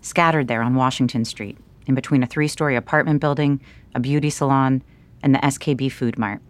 scattered 0.00 0.48
there 0.48 0.62
on 0.62 0.74
Washington 0.74 1.24
Street 1.24 1.58
in 1.88 1.94
between 1.94 2.22
a 2.22 2.26
three 2.26 2.46
story 2.46 2.76
apartment 2.76 3.20
building, 3.20 3.60
a 3.94 4.00
beauty 4.00 4.30
salon, 4.30 4.82
and 5.22 5.34
the 5.34 5.40
SKB 5.40 5.90
Food 5.90 6.18
Mart, 6.18 6.40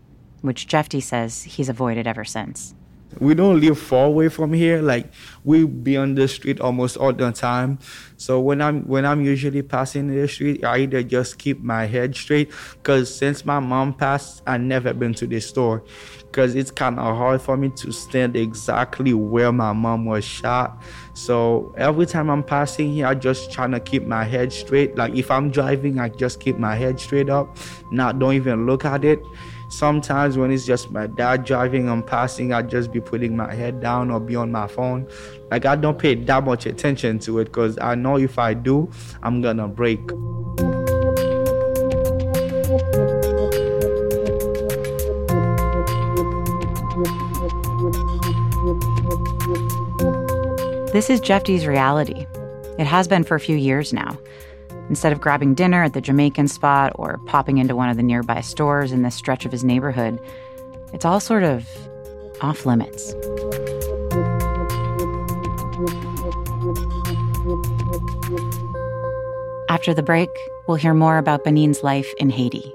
which 0.42 0.66
Jeffy 0.66 1.00
says 1.00 1.44
he's 1.44 1.70
avoided 1.70 2.06
ever 2.06 2.24
since. 2.24 2.74
We 3.20 3.34
don't 3.34 3.60
live 3.60 3.78
far 3.78 4.06
away 4.06 4.28
from 4.28 4.52
here. 4.52 4.82
Like 4.82 5.06
we 5.42 5.64
be 5.64 5.96
on 5.96 6.14
the 6.14 6.28
street 6.28 6.60
almost 6.60 6.96
all 6.96 7.12
the 7.12 7.32
time. 7.32 7.78
So 8.16 8.38
when 8.38 8.60
I'm 8.60 8.82
when 8.86 9.06
I'm 9.06 9.22
usually 9.22 9.62
passing 9.62 10.08
the 10.08 10.28
street, 10.28 10.62
I 10.64 10.78
either 10.78 11.02
just 11.02 11.38
keep 11.38 11.60
my 11.60 11.86
head 11.86 12.14
straight. 12.14 12.52
Cause 12.82 13.12
since 13.12 13.44
my 13.44 13.60
mom 13.60 13.94
passed, 13.94 14.42
I 14.46 14.58
never 14.58 14.92
been 14.92 15.14
to 15.14 15.26
the 15.26 15.40
store. 15.40 15.84
Cause 16.32 16.54
it's 16.54 16.70
kind 16.70 16.98
of 16.98 17.16
hard 17.16 17.40
for 17.40 17.56
me 17.56 17.70
to 17.76 17.90
stand 17.92 18.36
exactly 18.36 19.14
where 19.14 19.52
my 19.52 19.72
mom 19.72 20.04
was 20.04 20.24
shot. 20.24 20.82
So 21.14 21.74
every 21.78 22.06
time 22.06 22.28
I'm 22.28 22.44
passing 22.44 22.92
here, 22.92 23.06
I 23.06 23.14
just 23.14 23.50
trying 23.50 23.72
to 23.72 23.80
keep 23.80 24.06
my 24.06 24.24
head 24.24 24.52
straight. 24.52 24.96
Like 24.96 25.14
if 25.14 25.30
I'm 25.30 25.50
driving, 25.50 25.98
I 25.98 26.10
just 26.10 26.40
keep 26.40 26.58
my 26.58 26.74
head 26.76 27.00
straight 27.00 27.30
up, 27.30 27.56
not 27.90 28.18
don't 28.18 28.34
even 28.34 28.66
look 28.66 28.84
at 28.84 29.04
it. 29.04 29.20
Sometimes 29.68 30.38
when 30.38 30.50
it's 30.50 30.64
just 30.64 30.90
my 30.90 31.06
dad 31.06 31.44
driving, 31.44 31.90
I'm 31.90 32.02
passing, 32.02 32.54
I 32.54 32.62
just 32.62 32.90
be 32.90 33.00
putting 33.00 33.36
my 33.36 33.54
head 33.54 33.80
down 33.80 34.10
or 34.10 34.18
be 34.18 34.34
on 34.34 34.50
my 34.50 34.66
phone. 34.66 35.06
Like 35.50 35.66
I 35.66 35.76
don't 35.76 35.98
pay 35.98 36.14
that 36.14 36.44
much 36.44 36.64
attention 36.64 37.18
to 37.20 37.38
it 37.40 37.44
because 37.46 37.78
I 37.78 37.94
know 37.94 38.16
if 38.16 38.38
I 38.38 38.54
do, 38.54 38.90
I'm 39.22 39.42
gonna 39.42 39.68
break. 39.68 40.00
This 50.92 51.10
is 51.10 51.20
Jeffy's 51.20 51.66
reality. 51.66 52.26
It 52.78 52.86
has 52.86 53.06
been 53.06 53.22
for 53.22 53.34
a 53.34 53.40
few 53.40 53.56
years 53.56 53.92
now. 53.92 54.18
Instead 54.88 55.12
of 55.12 55.20
grabbing 55.20 55.54
dinner 55.54 55.82
at 55.82 55.92
the 55.92 56.00
Jamaican 56.00 56.48
spot 56.48 56.92
or 56.94 57.18
popping 57.26 57.58
into 57.58 57.76
one 57.76 57.88
of 57.88 57.96
the 57.96 58.02
nearby 58.02 58.40
stores 58.40 58.92
in 58.92 59.02
this 59.02 59.14
stretch 59.14 59.44
of 59.44 59.52
his 59.52 59.64
neighborhood, 59.64 60.18
it's 60.92 61.04
all 61.04 61.20
sort 61.20 61.42
of 61.42 61.68
off 62.40 62.64
limits. 62.64 63.12
After 69.68 69.92
the 69.92 70.02
break, 70.02 70.30
we'll 70.66 70.76
hear 70.76 70.94
more 70.94 71.18
about 71.18 71.44
Benine's 71.44 71.82
life 71.82 72.12
in 72.18 72.30
Haiti. 72.30 72.74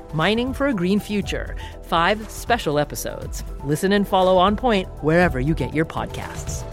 Mining 0.13 0.53
for 0.53 0.67
a 0.67 0.73
Green 0.73 0.99
Future. 0.99 1.55
Five 1.83 2.29
special 2.29 2.77
episodes. 2.79 3.43
Listen 3.63 3.93
and 3.93 4.07
follow 4.07 4.37
On 4.37 4.55
Point 4.55 4.87
wherever 5.03 5.39
you 5.39 5.53
get 5.53 5.73
your 5.73 5.85
podcasts. 5.85 6.63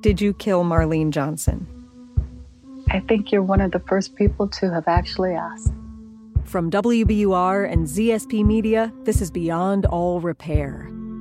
Did 0.00 0.20
you 0.20 0.34
kill 0.34 0.64
Marlene 0.64 1.10
Johnson? 1.10 1.66
I 2.90 3.00
think 3.00 3.32
you're 3.32 3.42
one 3.42 3.62
of 3.62 3.72
the 3.72 3.80
first 3.80 4.14
people 4.16 4.46
to 4.48 4.70
have 4.70 4.86
actually 4.86 5.32
asked. 5.32 5.72
From 6.44 6.70
WBUR 6.70 7.72
and 7.72 7.86
ZSP 7.86 8.44
Media, 8.44 8.92
this 9.04 9.22
is 9.22 9.30
Beyond 9.30 9.86
All 9.86 10.20
Repair, 10.20 10.90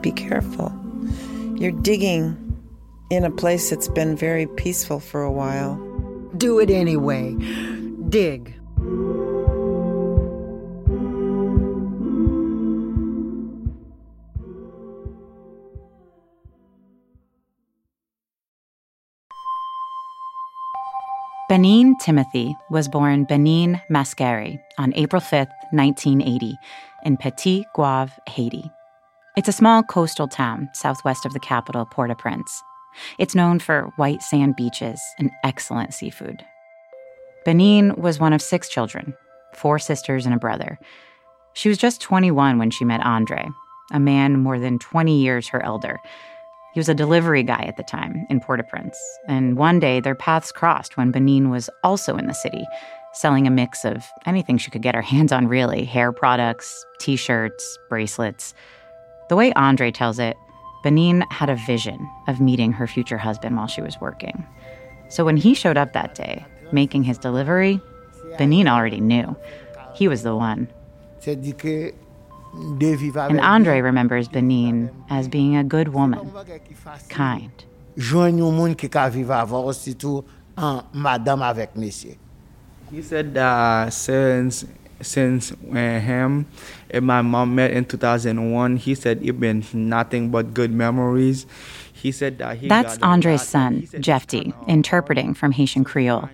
Be 0.00 0.12
careful. 0.12 0.72
You're 1.56 1.72
digging 1.72 2.36
in 3.10 3.24
a 3.24 3.30
place 3.30 3.68
that's 3.68 3.88
been 3.88 4.16
very 4.16 4.46
peaceful 4.46 5.00
for 5.00 5.22
a 5.22 5.30
while. 5.30 5.76
Do 6.36 6.58
it 6.58 6.70
anyway. 6.70 7.34
Dig. 8.08 8.54
Benine 21.50 21.94
Timothee 22.00 22.54
was 22.70 22.86
born 22.86 23.26
Benine 23.26 23.82
Mascari 23.90 24.60
on 24.78 24.94
April 24.94 25.20
5, 25.20 25.48
1980, 25.72 26.56
in 27.04 27.16
Petit 27.16 27.66
Goâve, 27.74 28.12
Haiti. 28.28 28.70
It's 29.36 29.48
a 29.48 29.52
small 29.52 29.84
coastal 29.84 30.26
town 30.26 30.68
southwest 30.74 31.24
of 31.24 31.32
the 31.32 31.40
capital, 31.40 31.86
Port 31.86 32.10
au 32.10 32.16
Prince. 32.16 32.62
It's 33.16 33.36
known 33.36 33.60
for 33.60 33.92
white 33.94 34.22
sand 34.22 34.56
beaches 34.56 35.00
and 35.20 35.30
excellent 35.44 35.94
seafood. 35.94 36.44
Benine 37.46 37.96
was 37.96 38.18
one 38.18 38.32
of 38.32 38.42
six 38.42 38.68
children, 38.68 39.14
four 39.54 39.78
sisters 39.78 40.26
and 40.26 40.34
a 40.34 40.38
brother. 40.38 40.80
She 41.52 41.68
was 41.68 41.78
just 41.78 42.00
21 42.00 42.58
when 42.58 42.70
she 42.70 42.84
met 42.84 43.06
Andre, 43.06 43.48
a 43.92 44.00
man 44.00 44.40
more 44.40 44.58
than 44.58 44.80
20 44.80 45.16
years 45.16 45.48
her 45.48 45.64
elder. 45.64 46.00
He 46.74 46.80
was 46.80 46.88
a 46.88 46.94
delivery 46.94 47.44
guy 47.44 47.62
at 47.62 47.76
the 47.76 47.84
time 47.84 48.26
in 48.30 48.40
Port 48.40 48.58
au 48.58 48.64
Prince, 48.64 48.98
and 49.28 49.56
one 49.56 49.78
day 49.78 50.00
their 50.00 50.16
paths 50.16 50.50
crossed 50.50 50.96
when 50.96 51.12
Benine 51.12 51.50
was 51.50 51.70
also 51.84 52.16
in 52.16 52.26
the 52.26 52.34
city, 52.34 52.66
selling 53.12 53.46
a 53.46 53.50
mix 53.50 53.84
of 53.84 54.04
anything 54.26 54.58
she 54.58 54.72
could 54.72 54.82
get 54.82 54.96
her 54.96 55.02
hands 55.14 55.30
on, 55.30 55.46
really 55.46 55.84
hair 55.84 56.10
products, 56.10 56.84
t 56.98 57.14
shirts, 57.14 57.78
bracelets. 57.88 58.54
The 59.30 59.36
way 59.36 59.52
Andre 59.52 59.92
tells 59.92 60.18
it, 60.18 60.36
Benine 60.82 61.22
had 61.30 61.48
a 61.48 61.54
vision 61.54 62.10
of 62.26 62.40
meeting 62.40 62.72
her 62.72 62.88
future 62.88 63.16
husband 63.16 63.56
while 63.56 63.68
she 63.68 63.80
was 63.80 64.00
working. 64.00 64.44
So 65.08 65.24
when 65.24 65.36
he 65.36 65.54
showed 65.54 65.76
up 65.76 65.92
that 65.92 66.16
day, 66.16 66.44
making 66.72 67.04
his 67.04 67.16
delivery, 67.16 67.80
Benine 68.40 68.66
already 68.66 69.00
knew. 69.00 69.36
He 69.94 70.08
was 70.08 70.24
the 70.24 70.34
one. 70.34 70.66
And 71.24 71.94
Andre 73.40 73.80
remembers 73.80 74.28
Benine 74.28 74.90
as 75.10 75.28
being 75.28 75.56
a 75.56 75.62
good 75.62 75.94
woman, 75.94 76.32
kind, 77.08 77.52
jwen 77.96 78.36
yon 78.36 78.56
moun 78.56 78.74
ki 78.74 78.88
ka 78.88 79.10
vive 79.10 79.30
avon, 79.30 79.64
ositou 79.64 80.24
an 80.58 80.82
madame 80.92 81.46
avek 81.46 81.76
mesye. 81.76 82.18
He 82.90 83.00
said 83.00 83.32
that 83.34 83.92
since 83.92 84.64
since 85.02 85.52
uh, 85.52 85.74
him 85.74 86.46
and 86.90 87.06
my 87.06 87.22
mom 87.22 87.54
met 87.54 87.70
in 87.70 87.84
2001, 87.84 88.76
he 88.76 88.94
said 88.94 89.20
it 89.22 89.40
been 89.40 89.64
nothing 89.72 90.30
but 90.30 90.54
good 90.54 90.72
memories. 90.72 91.46
He 91.92 92.12
said 92.12 92.38
that 92.38 92.58
he 92.58 92.68
That's 92.68 92.98
Andre's 92.98 93.42
son, 93.42 93.82
Jeffty, 93.82 94.54
interpreting 94.66 95.34
from 95.34 95.52
Haitian 95.52 95.84
Creole. 95.84 96.28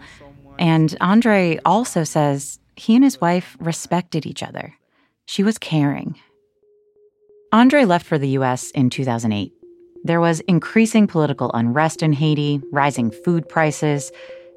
And 0.58 0.96
Andre 1.00 1.58
also 1.64 2.04
says 2.04 2.60
he 2.76 2.94
and 2.94 3.04
his 3.04 3.20
wife 3.20 3.56
respected 3.60 4.26
each 4.26 4.42
other. 4.42 4.74
She 5.26 5.42
was 5.42 5.58
caring. 5.58 6.18
Andre 7.52 7.84
left 7.84 8.06
for 8.06 8.18
the 8.18 8.28
US 8.40 8.70
in 8.72 8.90
2008. 8.90 9.52
There 10.04 10.20
was 10.20 10.40
increasing 10.40 11.06
political 11.06 11.50
unrest 11.52 12.02
in 12.02 12.12
Haiti, 12.12 12.60
rising 12.70 13.10
food 13.10 13.48
prices. 13.48 14.12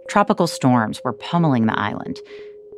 Tropical 0.08 0.48
storms 0.48 1.02
were 1.04 1.14
pummeling 1.14 1.66
the 1.66 1.80
island. 1.80 2.20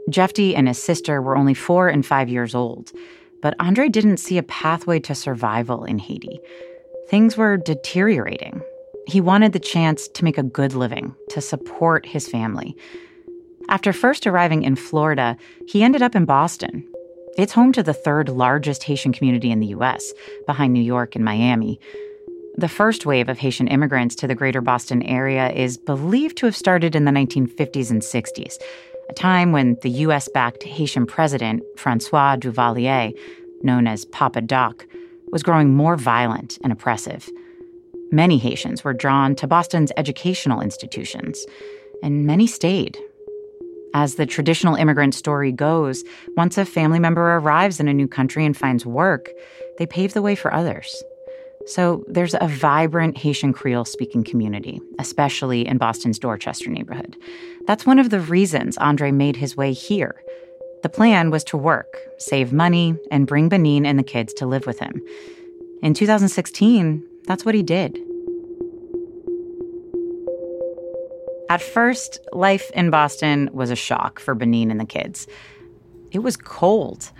Jeffty 0.09 0.55
and 0.55 0.67
his 0.67 0.81
sister 0.81 1.21
were 1.21 1.37
only 1.37 1.53
four 1.53 1.87
and 1.87 2.05
five 2.05 2.29
years 2.29 2.55
old, 2.55 2.91
but 3.41 3.55
Andre 3.59 3.89
didn't 3.89 4.17
see 4.17 4.37
a 4.37 4.43
pathway 4.43 4.99
to 5.01 5.15
survival 5.15 5.83
in 5.83 5.99
Haiti. 5.99 6.39
Things 7.09 7.37
were 7.37 7.57
deteriorating. 7.57 8.61
He 9.07 9.21
wanted 9.21 9.53
the 9.53 9.59
chance 9.59 10.07
to 10.09 10.23
make 10.23 10.37
a 10.37 10.43
good 10.43 10.73
living, 10.73 11.15
to 11.29 11.41
support 11.41 12.05
his 12.05 12.27
family. 12.27 12.75
After 13.69 13.93
first 13.93 14.27
arriving 14.27 14.63
in 14.63 14.75
Florida, 14.75 15.37
he 15.67 15.83
ended 15.83 16.01
up 16.01 16.15
in 16.15 16.25
Boston. 16.25 16.87
It's 17.37 17.53
home 17.53 17.71
to 17.73 17.83
the 17.83 17.93
third 17.93 18.29
largest 18.29 18.83
Haitian 18.83 19.13
community 19.13 19.51
in 19.51 19.59
the 19.59 19.67
US, 19.67 20.13
behind 20.45 20.73
New 20.73 20.83
York 20.83 21.15
and 21.15 21.23
Miami. 21.23 21.79
The 22.55 22.67
first 22.67 23.05
wave 23.05 23.29
of 23.29 23.39
Haitian 23.39 23.69
immigrants 23.69 24.15
to 24.15 24.27
the 24.27 24.35
greater 24.35 24.59
Boston 24.59 25.01
area 25.03 25.49
is 25.51 25.77
believed 25.77 26.37
to 26.37 26.45
have 26.45 26.55
started 26.55 26.95
in 26.95 27.05
the 27.05 27.11
1950s 27.11 27.89
and 27.89 28.01
60s, 28.01 28.55
a 29.11 29.13
time 29.13 29.51
when 29.51 29.77
the 29.81 29.89
US 30.05 30.29
backed 30.29 30.63
Haitian 30.63 31.05
president, 31.05 31.63
Francois 31.75 32.37
Duvalier, 32.37 33.11
known 33.61 33.85
as 33.85 34.05
Papa 34.05 34.41
Doc, 34.41 34.87
was 35.31 35.43
growing 35.43 35.75
more 35.75 35.97
violent 35.97 36.57
and 36.63 36.71
oppressive. 36.71 37.29
Many 38.11 38.37
Haitians 38.37 38.83
were 38.83 38.93
drawn 38.93 39.35
to 39.35 39.47
Boston's 39.47 39.91
educational 39.97 40.61
institutions, 40.61 41.45
and 42.01 42.25
many 42.25 42.47
stayed. 42.47 42.97
As 43.93 44.15
the 44.15 44.25
traditional 44.25 44.75
immigrant 44.75 45.13
story 45.13 45.51
goes, 45.51 46.05
once 46.37 46.57
a 46.57 46.63
family 46.63 46.99
member 46.99 47.35
arrives 47.35 47.81
in 47.81 47.89
a 47.89 47.93
new 47.93 48.07
country 48.07 48.45
and 48.45 48.55
finds 48.55 48.85
work, 48.85 49.29
they 49.77 49.85
pave 49.85 50.13
the 50.13 50.21
way 50.21 50.35
for 50.35 50.53
others. 50.53 51.03
So 51.67 52.03
there's 52.07 52.35
a 52.39 52.47
vibrant 52.47 53.17
Haitian 53.17 53.53
Creole 53.53 53.85
speaking 53.85 54.23
community, 54.23 54.81
especially 54.99 55.67
in 55.67 55.77
Boston's 55.77 56.19
Dorchester 56.19 56.69
neighborhood. 56.69 57.15
That's 57.67 57.85
one 57.85 57.99
of 57.99 58.09
the 58.09 58.19
reasons 58.19 58.77
Andre 58.77 59.11
made 59.11 59.35
his 59.35 59.55
way 59.55 59.73
here. 59.73 60.21
The 60.83 60.89
plan 60.89 61.29
was 61.29 61.43
to 61.45 61.57
work, 61.57 61.97
save 62.17 62.51
money, 62.51 62.95
and 63.11 63.27
bring 63.27 63.49
Benine 63.49 63.85
and 63.85 63.99
the 63.99 64.03
kids 64.03 64.33
to 64.35 64.47
live 64.47 64.65
with 64.65 64.79
him. 64.79 65.01
In 65.83 65.93
2016, 65.93 67.03
that's 67.25 67.45
what 67.45 67.55
he 67.55 67.63
did. 67.63 67.99
At 71.49 71.61
first, 71.61 72.19
life 72.31 72.71
in 72.71 72.89
Boston 72.89 73.49
was 73.53 73.71
a 73.71 73.75
shock 73.75 74.19
for 74.19 74.35
Benine 74.35 74.71
and 74.71 74.79
the 74.79 74.85
kids. 74.85 75.27
It 76.11 76.19
was 76.19 76.37
cold. 76.37 77.11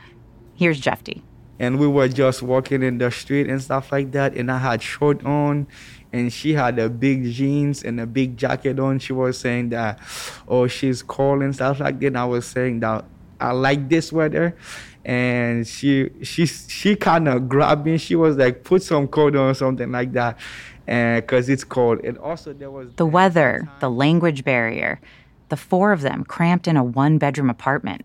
Here's 0.55 0.81
Jeffty. 0.81 1.21
And 1.61 1.77
we 1.77 1.85
were 1.85 2.07
just 2.07 2.41
walking 2.41 2.81
in 2.81 2.97
the 2.97 3.11
street 3.11 3.47
and 3.47 3.61
stuff 3.61 3.91
like 3.91 4.11
that. 4.13 4.33
And 4.33 4.51
i 4.51 4.57
had 4.57 4.81
short 4.81 5.23
on 5.23 5.67
and 6.11 6.33
she 6.33 6.53
had 6.53 6.79
a 6.79 6.89
big 6.89 7.31
jeans 7.31 7.83
and 7.83 8.01
a 8.01 8.07
big 8.07 8.35
jacket 8.35 8.79
on. 8.79 8.97
She 8.97 9.13
was 9.13 9.37
saying 9.37 9.69
that 9.69 9.99
oh 10.47 10.65
she's 10.65 11.03
cold 11.03 11.43
and 11.43 11.53
stuff 11.53 11.79
like 11.79 11.99
that. 11.99 12.07
And 12.07 12.17
i 12.17 12.25
was 12.25 12.47
saying 12.47 12.79
that 12.79 13.05
i 13.39 13.51
like 13.51 13.89
this 13.89 14.11
weather. 14.11 14.57
And 15.05 15.67
she 15.67 16.09
she 16.23 16.47
she 16.47 16.95
kind 16.95 17.27
of 17.27 17.47
grabbed 17.47 17.85
me. 17.85 17.99
She 17.99 18.15
was 18.15 18.37
like 18.37 18.63
put 18.63 18.81
some 18.81 19.07
coat 19.07 19.35
on 19.35 19.51
or 19.51 19.53
something 19.53 19.91
like 19.91 20.13
that. 20.13 20.39
And 20.87 21.21
because 21.21 21.47
it's 21.47 21.63
cold. 21.63 22.03
And 22.03 22.17
also 22.17 22.53
there 22.53 22.71
was 22.71 22.91
The 22.95 23.05
weather, 23.05 23.69
the 23.79 23.89
language 23.89 24.43
barrier, 24.43 24.99
the 25.49 25.57
four 25.57 25.91
of 25.91 26.01
them 26.01 26.23
cramped 26.23 26.67
in 26.67 26.75
a 26.75 26.83
one 26.83 27.19
bedroom 27.19 27.51
apartment. 27.51 28.03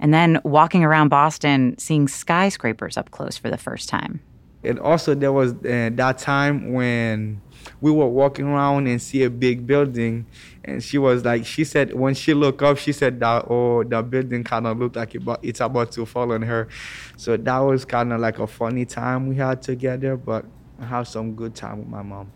And 0.00 0.12
then 0.12 0.40
walking 0.44 0.82
around 0.82 1.10
Boston, 1.10 1.76
seeing 1.78 2.08
skyscrapers 2.08 2.96
up 2.96 3.10
close 3.10 3.36
for 3.36 3.50
the 3.50 3.58
first 3.58 3.88
time. 3.88 4.20
And 4.64 4.78
also 4.78 5.14
there 5.14 5.32
was 5.32 5.52
uh, 5.52 5.90
that 5.92 6.18
time 6.18 6.72
when 6.72 7.40
we 7.80 7.90
were 7.90 8.08
walking 8.08 8.46
around 8.46 8.86
and 8.86 9.00
see 9.00 9.22
a 9.22 9.30
big 9.30 9.66
building, 9.66 10.26
and 10.64 10.82
she 10.82 10.98
was 10.98 11.24
like, 11.24 11.46
she 11.46 11.64
said 11.64 11.94
when 11.94 12.14
she 12.14 12.34
looked 12.34 12.62
up, 12.62 12.76
she 12.76 12.92
said 12.92 13.20
that 13.20 13.46
oh 13.48 13.84
the 13.84 14.02
building 14.02 14.44
kind 14.44 14.66
of 14.66 14.78
looked 14.78 14.96
like 14.96 15.14
it, 15.14 15.24
but 15.24 15.40
it's 15.42 15.60
about 15.60 15.92
to 15.92 16.04
fall 16.04 16.32
on 16.32 16.42
her. 16.42 16.68
So 17.16 17.36
that 17.36 17.58
was 17.58 17.84
kind 17.84 18.12
of 18.12 18.20
like 18.20 18.38
a 18.38 18.46
funny 18.46 18.84
time 18.84 19.28
we 19.28 19.36
had 19.36 19.62
together, 19.62 20.16
but 20.16 20.44
I 20.78 20.86
had 20.86 21.02
some 21.04 21.34
good 21.34 21.54
time 21.54 21.78
with 21.78 21.88
my 21.88 22.02
mom. 22.02 22.30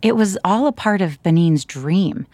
It 0.00 0.16
was 0.16 0.36
all 0.44 0.66
a 0.66 0.72
part 0.72 1.00
of 1.00 1.22
Benine's 1.22 1.64
dream 1.64 2.26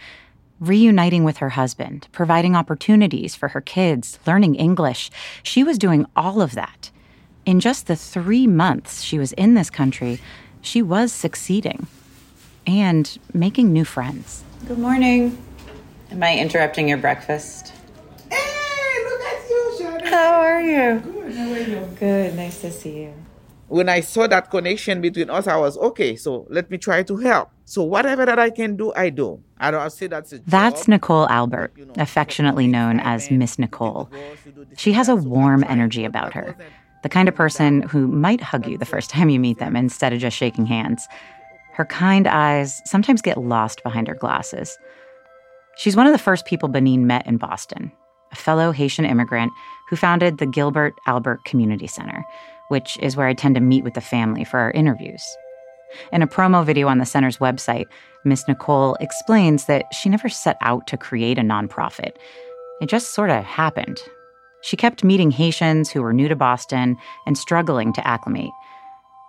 reuniting 0.61 1.25
with 1.25 1.39
her 1.39 1.51
husband, 1.51 2.09
providing 2.13 2.57
opportunities 2.57 3.35
for 3.35 3.49
her 3.49 3.61
kids, 3.61 4.19
learning 4.27 4.55
English. 4.55 5.11
She 5.43 5.63
was 5.63 5.79
doing 5.79 6.07
all 6.17 6.41
of 6.41 6.53
that. 6.53 6.91
In 7.47 7.61
just 7.61 7.87
the 7.87 7.97
three 7.97 8.47
months 8.47 9.03
she 9.03 9.19
was 9.19 9.33
in 9.33 9.55
this 9.55 9.71
country, 9.71 10.21
she 10.61 10.83
was 10.83 11.13
succeeding 11.13 11.87
and 12.67 13.19
making 13.33 13.73
new 13.73 13.85
friends. 13.85 14.45
Good 14.67 14.79
morning. 14.79 15.39
Am 16.11 16.23
I 16.23 16.37
interrupting 16.39 16.89
your 16.89 16.99
breakfast? 16.99 17.73
Hey, 18.31 19.05
How 20.05 20.41
are 20.41 20.61
you? 20.63 21.01
Good. 21.01 21.35
How 21.35 21.53
are 21.53 21.59
you? 21.61 21.89
Good. 21.99 22.35
Nice 22.35 22.61
to 22.63 22.71
see 22.71 23.03
you. 23.03 23.15
When 23.69 23.89
I 23.89 24.01
saw 24.01 24.27
that 24.27 24.51
connection 24.51 25.01
between 25.01 25.29
us, 25.29 25.47
I 25.47 25.57
was 25.57 25.77
okay. 25.77 26.17
So 26.17 26.47
let 26.49 26.71
me 26.71 26.79
try 26.79 27.03
to 27.03 27.17
help. 27.17 27.51
So 27.65 27.83
whatever 27.83 28.25
that 28.25 28.39
I 28.39 28.49
can 28.49 28.77
do, 28.77 28.93
I 28.95 29.11
do. 29.11 29.43
I 29.59 29.71
don't 29.71 29.91
say 29.91 30.07
that's 30.07 30.33
a 30.33 30.39
That's 30.39 30.89
Nicole 30.89 31.29
Albert, 31.29 31.75
affectionately 31.97 32.67
known 32.67 32.99
as 33.01 33.31
Miss 33.31 33.59
Nicole. 33.59 34.11
She 34.77 34.93
has 34.93 35.09
a 35.09 35.17
warm 35.17 35.65
energy 35.69 36.07
about 36.07 36.33
her, 36.33 36.57
the 37.03 37.11
kind 37.11 37.29
of 37.29 37.35
person 37.35 37.83
who 37.83 38.09
might 38.09 38.41
hug 38.41 38.67
you 38.67 38.79
the 38.79 38.87
first 38.87 39.11
time 39.11 39.29
you 39.29 39.39
meet 39.39 39.59
them 39.59 39.77
instead 39.77 40.15
of 40.15 40.19
just 40.19 40.37
shaking 40.37 40.65
hands. 40.65 41.07
Her 41.75 41.85
kind 41.85 42.27
eyes 42.27 42.81
sometimes 42.87 43.21
get 43.21 43.37
lost 43.37 43.83
behind 43.83 44.09
her 44.09 44.15
glasses. 44.15 44.79
She's 45.77 45.95
one 45.95 46.07
of 46.07 46.13
the 46.13 46.19
first 46.19 46.47
people 46.47 46.69
Benine 46.69 47.01
met 47.01 47.27
in 47.27 47.37
Boston, 47.37 47.93
a 48.33 48.37
fellow 48.37 48.73
Haitian 48.73 49.05
immigrant 49.05 49.53
who 49.91 49.97
founded 49.97 50.39
the 50.39 50.47
Gilbert 50.47 50.95
Albert 51.07 51.45
Community 51.45 51.87
Center, 51.87 52.25
which 52.69 52.99
is 53.01 53.17
where 53.17 53.27
I 53.27 53.35
tend 53.35 53.55
to 53.57 53.61
meet 53.61 53.85
with 53.85 53.95
the 53.95 54.01
family 54.01 54.45
for 54.45 54.61
our 54.61 54.71
interviews. 54.71 55.23
In 56.13 56.23
a 56.23 56.27
promo 56.27 56.65
video 56.65 56.89
on 56.89 56.99
the 56.99 57.07
center's 57.07 57.39
website, 57.39 57.87
Miss 58.25 58.47
Nicole 58.47 58.97
explains 59.01 59.67
that 59.67 59.85
she 59.93 60.09
never 60.09 60.29
set 60.29 60.57
out 60.61 60.87
to 60.87 60.97
create 60.97 61.39
a 61.39 61.43
nonprofit. 61.43 62.13
It 62.81 62.89
just 62.89 63.13
sort 63.13 63.31
of 63.31 63.45
happened. 63.45 63.99
She 64.61 64.77
kept 64.77 65.05
meeting 65.05 65.31
Haitians 65.31 65.91
who 65.91 66.03
were 66.03 66.13
new 66.13 66.29
to 66.29 66.37
Boston 66.37 66.97
and 67.27 67.39
struggling 67.39 67.93
to 67.95 68.07
acclimate. 68.07 68.51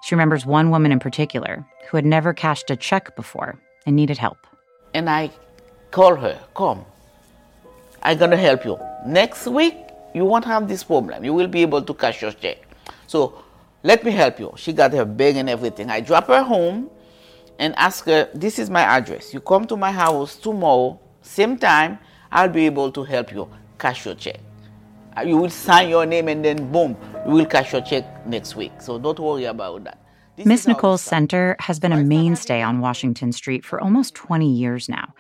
She 0.04 0.16
remembers 0.16 0.46
one 0.46 0.70
woman 0.70 0.92
in 0.92 1.00
particular 1.00 1.66
who 1.90 1.98
had 1.98 2.06
never 2.06 2.34
cashed 2.34 2.70
a 2.70 2.76
check 2.76 3.16
before 3.16 3.60
and 3.86 3.96
needed 3.96 4.18
help. 4.18 4.38
And 4.94 5.10
I 5.10 5.32
call 5.92 6.16
her, 6.16 6.40
come. 6.56 6.86
I'm 8.02 8.18
going 8.18 8.32
to 8.32 8.38
help 8.38 8.66
you. 8.66 8.80
Next 9.06 9.46
week, 9.46 9.76
you 10.14 10.26
won't 10.26 10.46
have 10.46 10.68
this 10.68 10.84
problem. 10.84 11.24
You 11.24 11.34
will 11.34 11.48
be 11.48 11.62
able 11.62 11.82
to 11.82 11.94
cash 11.94 12.22
your 12.22 12.32
check. 12.32 12.69
So 13.10 13.44
let 13.82 14.04
me 14.04 14.12
help 14.12 14.40
you. 14.40 14.54
She 14.56 14.72
got 14.72 14.94
her 14.94 15.04
bag 15.04 15.36
and 15.36 15.50
everything. 15.50 15.90
I 15.90 16.00
drop 16.00 16.28
her 16.28 16.44
home 16.44 16.92
and 17.58 17.74
ask 17.76 18.06
her, 18.06 18.30
this 18.36 18.60
is 18.60 18.70
my 18.70 18.84
address. 18.84 19.34
You 19.34 19.42
come 19.42 19.66
to 19.66 19.76
my 19.76 19.92
house 19.92 20.36
tomorrow, 20.36 21.00
same 21.24 21.58
time, 21.58 21.98
I'll 22.32 22.50
be 22.50 22.68
able 22.68 22.92
to 22.92 23.04
help 23.04 23.32
you 23.34 23.50
cash 23.80 24.06
your 24.06 24.14
check. 24.14 24.40
Uh, 25.18 25.22
You 25.22 25.38
will 25.38 25.50
sign 25.50 25.90
your 25.90 26.06
name 26.06 26.28
and 26.28 26.46
then 26.46 26.72
boom, 26.72 26.96
you 27.26 27.34
will 27.34 27.48
cash 27.48 27.74
your 27.74 27.82
check 27.82 28.28
next 28.28 28.56
week. 28.56 28.74
So 28.80 29.00
don't 29.00 29.20
worry 29.20 29.46
about 29.46 29.86
that. 29.86 29.98
Miss 30.46 30.68
Nicole's 30.68 31.02
center 31.02 31.56
has 31.60 31.80
been 31.80 31.92
a 31.92 32.04
mainstay 32.04 32.62
on 32.62 32.80
Washington 32.80 33.32
Street 33.32 33.66
for 33.66 33.82
almost 33.82 34.14
20 34.14 34.48
years 34.48 34.88
now. 34.88 35.16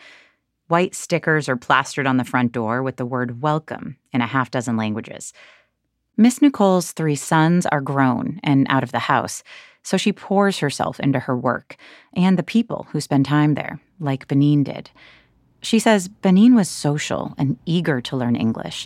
White 0.67 0.93
stickers 0.93 1.49
are 1.49 1.58
plastered 1.58 2.06
on 2.06 2.17
the 2.17 2.23
front 2.23 2.52
door 2.52 2.84
with 2.84 2.97
the 2.97 3.06
word 3.06 3.41
welcome 3.41 3.97
in 4.13 4.21
a 4.21 4.28
half 4.28 4.52
dozen 4.52 4.78
languages. 4.78 5.34
Miss 6.20 6.42
Nicole's 6.42 6.92
three 6.92 7.16
sons 7.16 7.66
are 7.68 7.80
grown 7.80 8.42
and 8.44 8.68
out 8.70 8.84
of 8.84 8.92
the 8.92 9.08
house, 9.08 9.42
so 9.84 9.96
she 9.96 10.12
pours 10.12 10.60
herself 10.60 11.00
into 11.00 11.18
her 11.18 11.38
work 11.38 11.78
and 12.14 12.38
the 12.38 12.44
people 12.44 12.88
who 12.92 13.00
spend 13.00 13.26
time 13.26 13.54
there, 13.54 13.80
like 14.02 14.28
Benine 14.28 14.66
did. 14.66 14.92
She 15.62 15.80
says 15.80 16.10
Benine 16.10 16.58
was 16.58 16.68
social 16.68 17.34
and 17.38 17.58
eager 17.66 18.02
to 18.02 18.18
learn 18.18 18.36
English. 18.36 18.86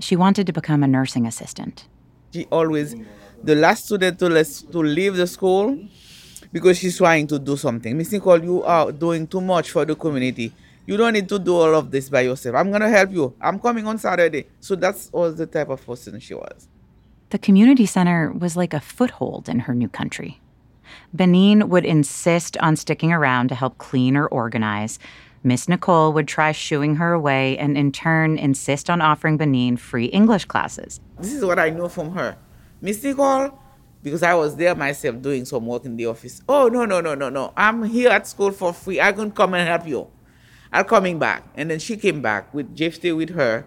She 0.00 0.16
wanted 0.16 0.46
to 0.46 0.54
become 0.54 0.82
a 0.82 0.86
nursing 0.86 1.26
assistant. 1.26 1.86
She 2.32 2.46
always, 2.50 2.96
the 3.44 3.54
last 3.54 3.84
student 3.84 4.18
to, 4.20 4.28
to 4.72 4.78
leave 4.78 5.16
the 5.16 5.26
school, 5.26 5.78
because 6.52 6.78
she's 6.78 6.96
trying 6.96 7.26
to 7.26 7.38
do 7.38 7.58
something. 7.58 7.98
Miss 7.98 8.12
Nicole, 8.12 8.42
you 8.42 8.62
are 8.62 8.90
doing 8.92 9.26
too 9.26 9.42
much 9.42 9.70
for 9.70 9.84
the 9.84 9.94
community. 9.94 10.54
You 10.84 10.96
don't 10.96 11.12
need 11.12 11.28
to 11.28 11.38
do 11.38 11.54
all 11.54 11.74
of 11.74 11.90
this 11.90 12.08
by 12.08 12.22
yourself. 12.22 12.56
I'm 12.56 12.70
gonna 12.72 12.88
help 12.88 13.12
you. 13.12 13.34
I'm 13.40 13.58
coming 13.60 13.86
on 13.86 13.98
Saturday. 13.98 14.46
So 14.60 14.74
that's 14.74 15.10
all 15.12 15.30
the 15.30 15.46
type 15.46 15.68
of 15.68 15.84
person 15.86 16.18
she 16.18 16.34
was. 16.34 16.68
The 17.30 17.38
community 17.38 17.86
center 17.86 18.32
was 18.32 18.56
like 18.56 18.74
a 18.74 18.80
foothold 18.80 19.48
in 19.48 19.60
her 19.60 19.74
new 19.74 19.88
country. 19.88 20.40
Benine 21.16 21.68
would 21.68 21.84
insist 21.84 22.58
on 22.58 22.76
sticking 22.76 23.12
around 23.12 23.48
to 23.48 23.54
help 23.54 23.78
clean 23.78 24.16
or 24.16 24.26
organize. 24.26 24.98
Miss 25.44 25.68
Nicole 25.68 26.12
would 26.12 26.28
try 26.28 26.52
shooing 26.52 26.96
her 26.96 27.12
away 27.12 27.56
and, 27.58 27.76
in 27.76 27.90
turn, 27.90 28.38
insist 28.38 28.90
on 28.90 29.00
offering 29.00 29.38
Benine 29.38 29.78
free 29.78 30.06
English 30.06 30.44
classes. 30.44 31.00
This 31.18 31.32
is 31.32 31.44
what 31.44 31.58
I 31.58 31.70
know 31.70 31.88
from 31.88 32.12
her. 32.12 32.36
Miss 32.80 33.02
Nicole, 33.02 33.58
because 34.02 34.22
I 34.22 34.34
was 34.34 34.54
there 34.56 34.74
myself 34.74 35.20
doing 35.22 35.44
some 35.44 35.66
work 35.66 35.84
in 35.84 35.96
the 35.96 36.06
office. 36.06 36.42
Oh, 36.48 36.68
no, 36.68 36.84
no, 36.84 37.00
no, 37.00 37.14
no, 37.14 37.28
no. 37.28 37.52
I'm 37.56 37.84
here 37.84 38.10
at 38.10 38.26
school 38.26 38.52
for 38.52 38.72
free. 38.72 39.00
I 39.00 39.12
can 39.12 39.30
come 39.30 39.54
and 39.54 39.66
help 39.66 39.86
you. 39.86 40.08
I'm 40.72 40.84
coming 40.84 41.18
back. 41.18 41.44
And 41.54 41.70
then 41.70 41.78
she 41.78 41.96
came 41.96 42.22
back 42.22 42.52
with 42.54 42.74
Jeff 42.74 42.94
stay 42.94 43.12
with 43.12 43.30
her, 43.30 43.66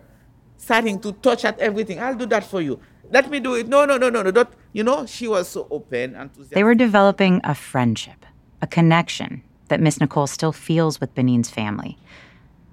starting 0.57 0.99
to 1.01 1.11
touch 1.13 1.45
at 1.45 1.59
everything. 1.59 1.99
I'll 1.99 2.15
do 2.15 2.25
that 2.27 2.43
for 2.43 2.61
you. 2.61 2.79
Let 3.11 3.29
me 3.29 3.39
do 3.39 3.53
it. 3.55 3.67
No, 3.67 3.85
no, 3.85 3.97
no, 3.97 4.09
no, 4.09 4.23
no. 4.23 4.31
Don't. 4.31 4.49
You 4.73 4.83
know, 4.83 5.05
she 5.05 5.27
was 5.27 5.47
so 5.47 5.67
open 5.71 6.15
and 6.15 6.31
They 6.49 6.63
were 6.63 6.75
developing 6.75 7.39
a 7.43 7.55
friendship, 7.55 8.25
a 8.61 8.67
connection 8.67 9.43
that 9.69 9.79
Miss 9.79 9.99
Nicole 9.99 10.27
still 10.27 10.51
feels 10.51 10.99
with 10.99 11.13
Benine's 11.15 11.49
family, 11.49 11.97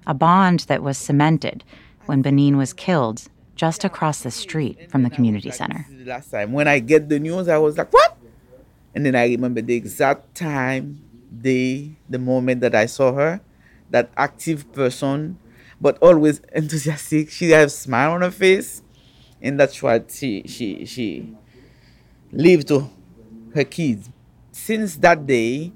a 0.05 0.13
bond 0.13 0.61
that 0.61 0.83
was 0.83 0.97
cemented 0.97 1.63
when 2.05 2.21
Benine 2.23 2.57
was 2.57 2.73
killed 2.73 3.29
just 3.55 3.83
across 3.83 4.21
the 4.21 4.31
street 4.31 4.91
from 4.91 5.03
the 5.03 5.09
community 5.09 5.51
center. 5.51 5.85
The 5.89 6.05
last 6.05 6.31
time 6.31 6.51
when 6.51 6.67
I 6.67 6.79
get 6.79 7.07
the 7.07 7.19
news, 7.19 7.47
I 7.47 7.57
was 7.57 7.77
like, 7.77 7.93
"What?" 7.93 8.17
And 8.95 9.05
then 9.05 9.15
I 9.15 9.27
remember 9.27 9.61
the 9.61 9.75
exact 9.75 10.35
time, 10.35 11.01
day, 11.41 11.95
the 12.09 12.19
moment 12.19 12.61
that 12.61 12.75
I 12.75 12.87
saw 12.87 13.13
her, 13.13 13.41
that 13.93 14.09
active 14.17 14.71
person, 14.73 15.37
but 15.79 15.97
always 16.01 16.41
enthusiastic. 16.53 17.29
She 17.29 17.51
has 17.51 17.77
smile 17.77 18.11
on 18.13 18.21
her 18.21 18.31
face, 18.31 18.81
and 19.41 19.59
that's 19.59 19.81
what 19.81 20.11
she 20.11 20.43
she 20.47 20.85
she 20.85 21.33
lived 22.33 22.67
to 22.69 22.89
her 23.53 23.63
kids. 23.63 24.09
Since 24.51 24.97
that 24.97 25.25
day, 25.25 25.71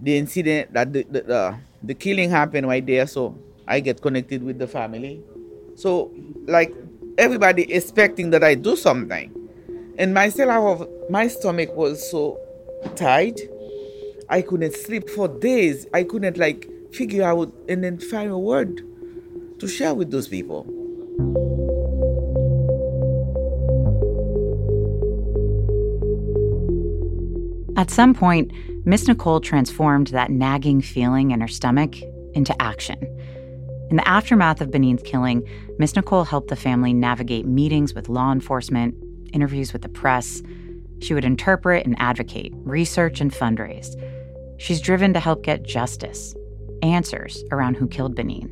the 0.00 0.18
incident 0.18 0.72
that 0.74 0.92
the, 0.92 1.04
the, 1.04 1.20
the, 1.22 1.56
the 1.82 1.94
killing 1.94 2.30
happened 2.30 2.66
right 2.66 2.84
there, 2.84 3.06
so 3.06 3.38
I 3.66 3.80
get 3.80 4.02
connected 4.02 4.42
with 4.42 4.58
the 4.58 4.66
family. 4.66 5.22
So 5.76 6.10
like 6.46 6.74
everybody 7.16 7.72
expecting 7.72 8.30
that 8.30 8.42
I 8.42 8.54
do 8.54 8.76
something. 8.76 9.36
And 9.98 10.12
myself 10.14 10.88
my 11.08 11.28
stomach 11.28 11.74
was 11.76 12.10
so 12.10 12.40
tight. 12.96 13.40
I 14.28 14.42
couldn't 14.42 14.74
sleep 14.74 15.08
for 15.10 15.28
days. 15.28 15.86
I 15.92 16.04
couldn't 16.04 16.38
like 16.38 16.68
figure 16.92 17.24
out 17.24 17.52
and 17.68 17.82
then 17.84 17.98
find 17.98 18.30
a 18.30 18.38
word 18.38 18.82
to 19.58 19.68
share 19.68 19.94
with 19.94 20.10
those 20.10 20.28
people. 20.28 20.66
At 27.76 27.90
some 27.90 28.14
point, 28.14 28.52
Miss 28.84 29.08
Nicole 29.08 29.40
transformed 29.40 30.08
that 30.08 30.30
nagging 30.30 30.82
feeling 30.82 31.30
in 31.30 31.40
her 31.40 31.48
stomach 31.48 31.96
into 32.34 32.54
action. 32.60 32.98
In 33.90 33.96
the 33.96 34.06
aftermath 34.06 34.60
of 34.60 34.70
Benine's 34.70 35.02
killing, 35.02 35.46
Miss 35.78 35.96
Nicole 35.96 36.24
helped 36.24 36.48
the 36.48 36.56
family 36.56 36.92
navigate 36.92 37.46
meetings 37.46 37.94
with 37.94 38.08
law 38.08 38.32
enforcement, 38.32 38.94
interviews 39.32 39.72
with 39.72 39.82
the 39.82 39.88
press. 39.88 40.42
She 41.00 41.14
would 41.14 41.24
interpret 41.24 41.86
and 41.86 41.96
advocate, 41.98 42.52
research 42.56 43.20
and 43.20 43.32
fundraise. 43.32 43.96
She's 44.58 44.80
driven 44.80 45.14
to 45.14 45.20
help 45.20 45.42
get 45.42 45.62
justice, 45.62 46.34
answers 46.82 47.42
around 47.50 47.76
who 47.76 47.88
killed 47.88 48.16
Benine. 48.16 48.50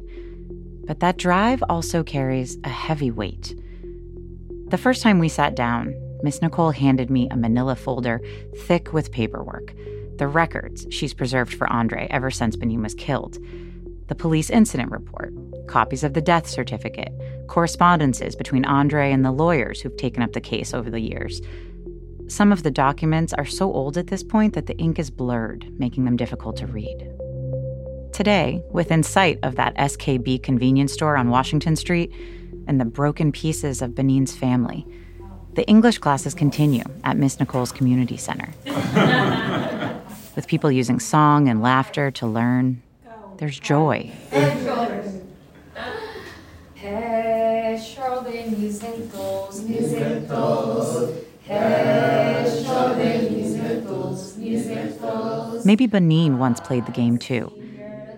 But 0.87 1.01
that 1.01 1.19
drive 1.19 1.62
also 1.69 2.03
carries 2.03 2.57
a 2.64 2.69
heavy 2.69 3.11
weight. 3.11 3.55
The 4.69 4.79
first 4.79 5.03
time 5.03 5.19
we 5.19 5.29
sat 5.29 5.55
down, 5.55 5.95
Miss 6.23 6.43
Nicole 6.43 6.73
handed 6.73 7.11
me 7.11 7.29
a 7.31 7.37
manila 7.37 7.77
folder 7.77 8.21
thick 8.67 8.93
with 8.93 9.12
paperwork, 9.12 9.73
the 10.19 10.27
records 10.27 10.87
she's 10.91 11.14
preserved 11.14 11.55
for 11.55 11.73
Andre 11.73 12.09
ever 12.11 12.31
since 12.31 12.57
Benine 12.57 12.83
was 12.83 12.95
killed, 12.95 13.38
the 14.09 14.14
police 14.14 14.51
incident 14.51 14.91
report, 14.91 15.33
copies 15.69 16.03
of 16.03 16.14
the 16.14 16.21
death 16.21 16.47
certificate, 16.49 17.12
correspondences 17.47 18.35
between 18.35 18.64
Andre 18.64 19.12
and 19.12 19.25
the 19.25 19.31
lawyers 19.31 19.81
who've 19.81 19.97
taken 19.97 20.23
up 20.23 20.33
the 20.33 20.41
case 20.41 20.75
over 20.75 20.91
the 20.91 21.01
years. 21.01 21.41
Some 22.27 22.53
of 22.53 22.62
the 22.62 22.71
documents 22.71 23.33
are 23.33 23.45
so 23.45 23.73
old 23.73 23.97
at 23.97 24.09
this 24.09 24.23
point 24.23 24.55
that 24.55 24.67
the 24.67 24.77
ink 24.77 24.99
is 24.99 25.11
blurred, 25.11 25.71
making 25.79 26.05
them 26.05 26.17
difficult 26.17 26.57
to 26.57 26.67
read. 26.67 27.11
Today, 28.19 28.65
within 28.73 29.05
sight 29.05 29.39
of 29.45 29.55
that 29.55 29.77
SKB 29.77 30.43
convenience 30.43 30.93
store 30.93 31.17
on 31.17 31.31
Washington 31.31 31.77
Street 31.77 32.13
and 32.67 32.81
the 32.81 32.85
broken 32.85 33.31
pieces 33.31 33.81
of 33.81 33.93
Benine's 33.93 34.35
family, 34.35 34.85
the 35.55 35.65
English 35.69 35.99
classes 35.99 36.35
continue 36.35 36.83
at 37.05 37.17
Miss 37.17 37.39
Nicole's 37.39 37.71
Community 37.71 38.17
Center. 38.17 38.49
With 40.35 40.49
people 40.49 40.73
using 40.73 40.99
song 40.99 41.49
and 41.49 41.63
laughter 41.63 42.11
to 42.11 42.27
learn, 42.27 42.83
there's 43.37 43.61
joy. 43.61 44.11
Maybe 55.65 55.87
Benine 55.87 56.39
once 56.39 56.59
played 56.59 56.85
the 56.85 56.93
game 56.93 57.17
too. 57.17 57.53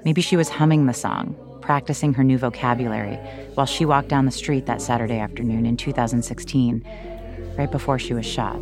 Maybe 0.05 0.23
she 0.23 0.37
was 0.37 0.49
humming 0.49 0.87
the 0.87 0.95
song, 0.95 1.37
practicing 1.61 2.15
her 2.15 2.25
new 2.25 2.39
vocabulary, 2.39 3.17
while 3.55 3.67
she 3.67 3.85
walked 3.85 4.09
down 4.09 4.25
the 4.25 4.31
street 4.31 4.67
that 4.67 4.81
Saturday 4.81 5.19
afternoon 5.19 5.67
in 5.67 5.77
2016, 5.77 6.85
right 7.59 7.71
before 7.71 7.99
she 7.99 8.15
was 8.15 8.27
shot. 8.27 8.59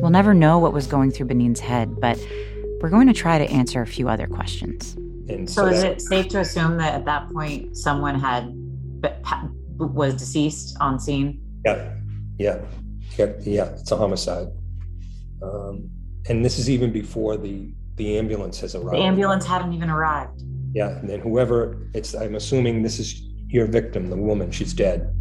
We'll 0.00 0.10
never 0.10 0.34
know 0.34 0.58
what 0.58 0.72
was 0.72 0.86
going 0.86 1.10
through 1.10 1.26
Benine's 1.26 1.60
head, 1.60 2.00
but 2.00 2.18
we're 2.80 2.88
going 2.88 3.06
to 3.06 3.12
try 3.12 3.38
to 3.38 3.44
answer 3.50 3.82
a 3.82 3.86
few 3.86 4.08
other 4.08 4.26
questions. 4.26 4.96
so, 5.46 5.66
is 5.66 5.82
it 5.82 6.00
safe 6.00 6.28
to 6.28 6.40
assume 6.40 6.78
that 6.78 6.94
at 6.94 7.04
that 7.04 7.30
point 7.30 7.76
someone 7.76 8.18
had 8.18 8.52
was 9.78 10.14
deceased 10.14 10.76
on 10.80 10.98
scene? 10.98 11.40
Yeah, 11.64 11.94
yeah, 12.38 12.58
yeah, 13.18 13.32
yeah. 13.40 13.64
It's 13.74 13.90
a 13.92 13.96
homicide, 13.96 14.48
um, 15.42 15.90
and 16.28 16.44
this 16.44 16.58
is 16.58 16.68
even 16.68 16.92
before 16.92 17.36
the 17.36 17.72
the 17.96 18.16
ambulance 18.16 18.60
has 18.60 18.74
arrived. 18.74 18.96
The 18.96 19.02
ambulance 19.02 19.44
hadn't 19.44 19.72
even 19.72 19.90
arrived. 19.90 20.42
Yeah, 20.72 20.98
and 20.98 21.08
then 21.08 21.20
whoever 21.20 21.76
it's, 21.92 22.14
I'm 22.14 22.34
assuming 22.34 22.82
this 22.82 22.98
is 22.98 23.22
your 23.48 23.66
victim, 23.66 24.08
the 24.08 24.16
woman. 24.16 24.50
She's 24.50 24.72
dead. 24.72 25.12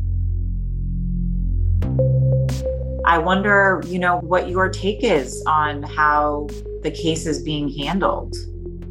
I 3.06 3.18
wonder, 3.18 3.82
you 3.88 3.98
know, 3.98 4.20
what 4.20 4.50
your 4.50 4.70
take 4.70 5.04
is 5.04 5.44
on 5.48 5.84
how 5.84 6.48
the 6.84 6.92
case 6.92 7.26
is 7.26 7.42
being 7.42 7.68
handled. 7.76 8.36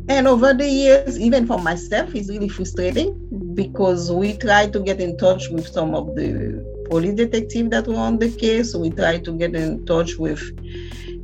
And 0.08 0.26
over 0.26 0.52
the 0.52 0.68
years, 0.68 1.20
even 1.20 1.46
for 1.46 1.58
myself, 1.58 2.14
it's 2.14 2.28
really 2.28 2.48
frustrating 2.48 3.54
because 3.54 4.10
we 4.10 4.36
try 4.36 4.66
to 4.66 4.80
get 4.80 5.00
in 5.00 5.16
touch 5.18 5.48
with 5.50 5.68
some 5.68 5.94
of 5.94 6.16
the 6.16 6.64
police 6.90 7.14
detectives 7.14 7.70
that 7.70 7.86
were 7.86 7.94
on 7.94 8.18
the 8.18 8.30
case. 8.30 8.74
We 8.74 8.90
try 8.90 9.18
to 9.18 9.32
get 9.32 9.54
in 9.54 9.86
touch 9.86 10.16
with 10.16 10.42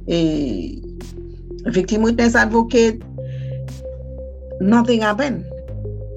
a 0.09 0.81
victim 1.71 2.03
witness 2.03 2.35
advocate. 2.35 3.03
Nothing 4.61 5.01
happened. 5.01 5.45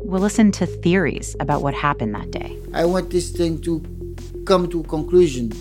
We'll 0.03 0.21
listen 0.21 0.51
to 0.53 0.65
theories 0.65 1.35
about 1.39 1.61
what 1.61 1.73
happened 1.73 2.15
that 2.15 2.31
day. 2.31 2.57
I 2.73 2.85
want 2.85 3.09
this 3.09 3.31
thing 3.31 3.61
to 3.61 3.81
come 4.45 4.69
to 4.69 4.79
a 4.81 4.83
conclusion 4.83 5.51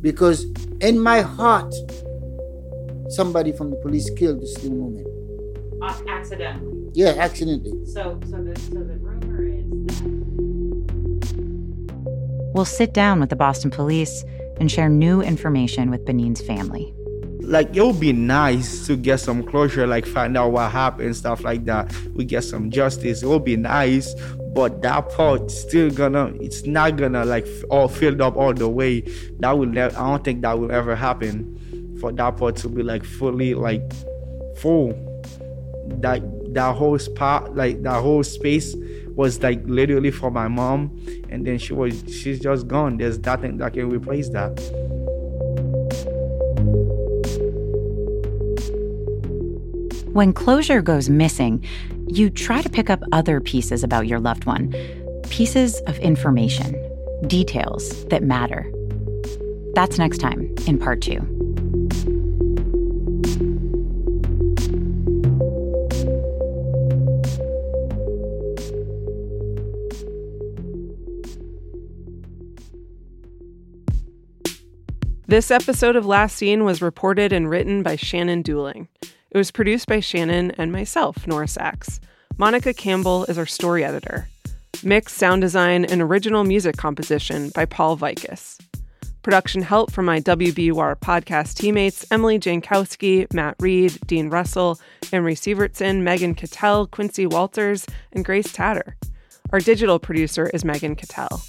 because 0.00 0.44
in 0.80 0.98
my 0.98 1.20
heart, 1.20 1.72
somebody 3.08 3.52
from 3.52 3.70
the 3.70 3.76
police 3.76 4.10
killed 4.10 4.40
this 4.40 4.62
little 4.62 4.78
woman. 4.78 5.04
Uh, 5.82 5.94
accidentally. 6.08 6.90
Yeah, 6.94 7.14
accidentally. 7.18 7.84
So, 7.86 8.20
so 8.28 8.42
the 8.42 8.58
so 8.58 8.82
the 8.82 8.98
rumor 8.98 9.44
is 9.46 9.64
that. 9.96 10.28
We'll 12.54 12.64
sit 12.64 12.92
down 12.92 13.20
with 13.20 13.30
the 13.30 13.36
Boston 13.36 13.70
police 13.70 14.24
and 14.58 14.70
share 14.70 14.88
new 14.88 15.20
information 15.20 15.90
with 15.90 16.04
Benine's 16.04 16.40
family. 16.40 16.92
Like 17.48 17.74
it 17.74 17.82
would 17.82 17.98
be 17.98 18.12
nice 18.12 18.86
to 18.86 18.96
get 18.96 19.20
some 19.20 19.42
closure, 19.42 19.86
like 19.86 20.06
find 20.06 20.36
out 20.36 20.52
what 20.52 20.70
happened, 20.70 21.16
stuff 21.16 21.42
like 21.42 21.64
that. 21.64 21.94
We 22.14 22.24
get 22.24 22.44
some 22.44 22.70
justice. 22.70 23.22
It 23.22 23.26
would 23.26 23.44
be 23.44 23.56
nice, 23.56 24.14
but 24.58 24.82
that 24.82 25.08
part 25.10 25.50
still 25.50 25.88
gonna 25.88 26.32
it's 26.40 26.66
not 26.66 26.96
gonna 26.96 27.24
like 27.24 27.46
all 27.70 27.86
filled 27.86 28.20
up 28.20 28.36
all 28.36 28.52
the 28.52 28.68
way 28.68 29.00
that 29.38 29.52
will 29.56 29.70
i 29.70 29.88
don't 29.88 30.24
think 30.24 30.42
that 30.42 30.58
will 30.58 30.72
ever 30.72 30.96
happen 30.96 31.96
for 32.00 32.10
that 32.10 32.36
part 32.36 32.56
to 32.56 32.68
be 32.68 32.82
like 32.82 33.04
fully 33.04 33.54
like 33.54 33.82
full 34.56 34.92
that 36.00 36.20
that 36.54 36.74
whole 36.74 36.98
spot 36.98 37.54
like 37.54 37.80
that 37.82 38.02
whole 38.02 38.24
space 38.24 38.74
was 39.14 39.40
like 39.42 39.60
literally 39.64 40.10
for 40.10 40.30
my 40.30 40.48
mom 40.48 40.90
and 41.28 41.46
then 41.46 41.56
she 41.56 41.72
was 41.72 42.02
she's 42.12 42.40
just 42.40 42.66
gone 42.66 42.96
there's 42.96 43.18
nothing 43.20 43.58
that 43.58 43.72
can 43.74 43.88
replace 43.90 44.28
that 44.30 44.56
When 50.18 50.32
closure 50.32 50.82
goes 50.82 51.08
missing, 51.08 51.64
you 52.08 52.28
try 52.28 52.60
to 52.62 52.68
pick 52.68 52.90
up 52.90 53.00
other 53.12 53.40
pieces 53.40 53.84
about 53.84 54.08
your 54.08 54.18
loved 54.18 54.46
one, 54.46 54.74
pieces 55.30 55.78
of 55.82 55.96
information, 56.00 56.74
details 57.28 58.04
that 58.06 58.24
matter. 58.24 58.68
That's 59.74 59.96
next 59.96 60.18
time 60.18 60.52
in 60.66 60.76
part 60.76 61.02
two. 61.02 61.20
This 75.28 75.52
episode 75.52 75.94
of 75.94 76.06
Last 76.06 76.34
Seen 76.34 76.64
was 76.64 76.82
reported 76.82 77.32
and 77.32 77.48
written 77.48 77.84
by 77.84 77.94
Shannon 77.94 78.42
Dooling. 78.42 78.88
It 79.30 79.36
was 79.36 79.50
produced 79.50 79.88
by 79.88 80.00
Shannon 80.00 80.52
and 80.52 80.72
myself, 80.72 81.26
Nora 81.26 81.46
Saks. 81.46 82.00
Monica 82.38 82.72
Campbell 82.72 83.24
is 83.24 83.36
our 83.36 83.44
story 83.44 83.84
editor. 83.84 84.26
Mix, 84.82 85.12
sound 85.12 85.42
design, 85.42 85.84
and 85.84 86.00
original 86.00 86.44
music 86.44 86.78
composition 86.78 87.50
by 87.50 87.66
Paul 87.66 87.98
Vaitkus. 87.98 88.58
Production 89.20 89.60
help 89.60 89.92
from 89.92 90.06
my 90.06 90.20
WBUR 90.20 90.98
podcast 91.00 91.56
teammates 91.56 92.06
Emily 92.10 92.38
Jankowski, 92.38 93.30
Matt 93.34 93.56
Reed, 93.60 93.98
Dean 94.06 94.30
Russell, 94.30 94.80
Amory 95.12 95.34
Sivertson, 95.34 96.00
Megan 96.00 96.34
Cattell, 96.34 96.86
Quincy 96.86 97.26
Walters, 97.26 97.84
and 98.12 98.24
Grace 98.24 98.50
Tatter. 98.50 98.96
Our 99.50 99.60
digital 99.60 99.98
producer 99.98 100.48
is 100.54 100.64
Megan 100.64 100.96
Cattell. 100.96 101.42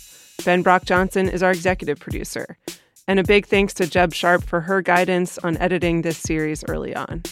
Ben 0.44 0.64
Brock 0.64 0.84
Johnson 0.84 1.30
is 1.30 1.42
our 1.42 1.52
executive 1.52 2.00
producer. 2.00 2.58
And 3.08 3.20
a 3.20 3.24
big 3.24 3.46
thanks 3.46 3.74
to 3.76 3.88
Jeb 3.88 4.14
Sharp 4.14 4.44
for 4.44 4.62
her 4.62 4.82
guidance 4.82 5.38
on 5.38 5.56
editing 5.58 6.02
this 6.02 6.18
series 6.18 6.66
early 6.68 6.94
on. 6.94 7.24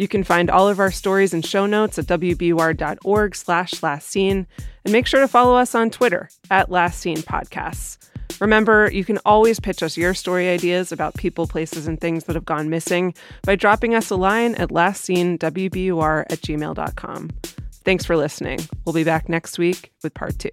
You 0.00 0.08
can 0.08 0.24
find 0.24 0.48
all 0.48 0.66
of 0.66 0.78
our 0.78 0.90
stories 0.90 1.34
and 1.34 1.44
show 1.44 1.66
notes 1.66 1.98
at 1.98 2.06
wbur.org 2.06 3.36
slash 3.36 3.82
last 3.82 4.08
seen, 4.08 4.46
and 4.82 4.92
make 4.92 5.06
sure 5.06 5.20
to 5.20 5.28
follow 5.28 5.54
us 5.56 5.74
on 5.74 5.90
Twitter 5.90 6.30
at 6.50 6.70
Last 6.70 7.00
Seen 7.00 7.18
Podcasts. 7.18 7.98
Remember, 8.40 8.90
you 8.90 9.04
can 9.04 9.18
always 9.26 9.60
pitch 9.60 9.82
us 9.82 9.98
your 9.98 10.14
story 10.14 10.48
ideas 10.48 10.90
about 10.90 11.16
people, 11.16 11.46
places, 11.46 11.86
and 11.86 12.00
things 12.00 12.24
that 12.24 12.34
have 12.34 12.46
gone 12.46 12.70
missing 12.70 13.12
by 13.42 13.56
dropping 13.56 13.94
us 13.94 14.08
a 14.08 14.16
line 14.16 14.54
at 14.54 14.70
lastseenwbur 14.70 16.24
at 16.30 16.40
gmail.com. 16.40 17.30
Thanks 17.84 18.06
for 18.06 18.16
listening. 18.16 18.60
We'll 18.86 18.94
be 18.94 19.04
back 19.04 19.28
next 19.28 19.58
week 19.58 19.92
with 20.02 20.14
part 20.14 20.38
two. 20.38 20.48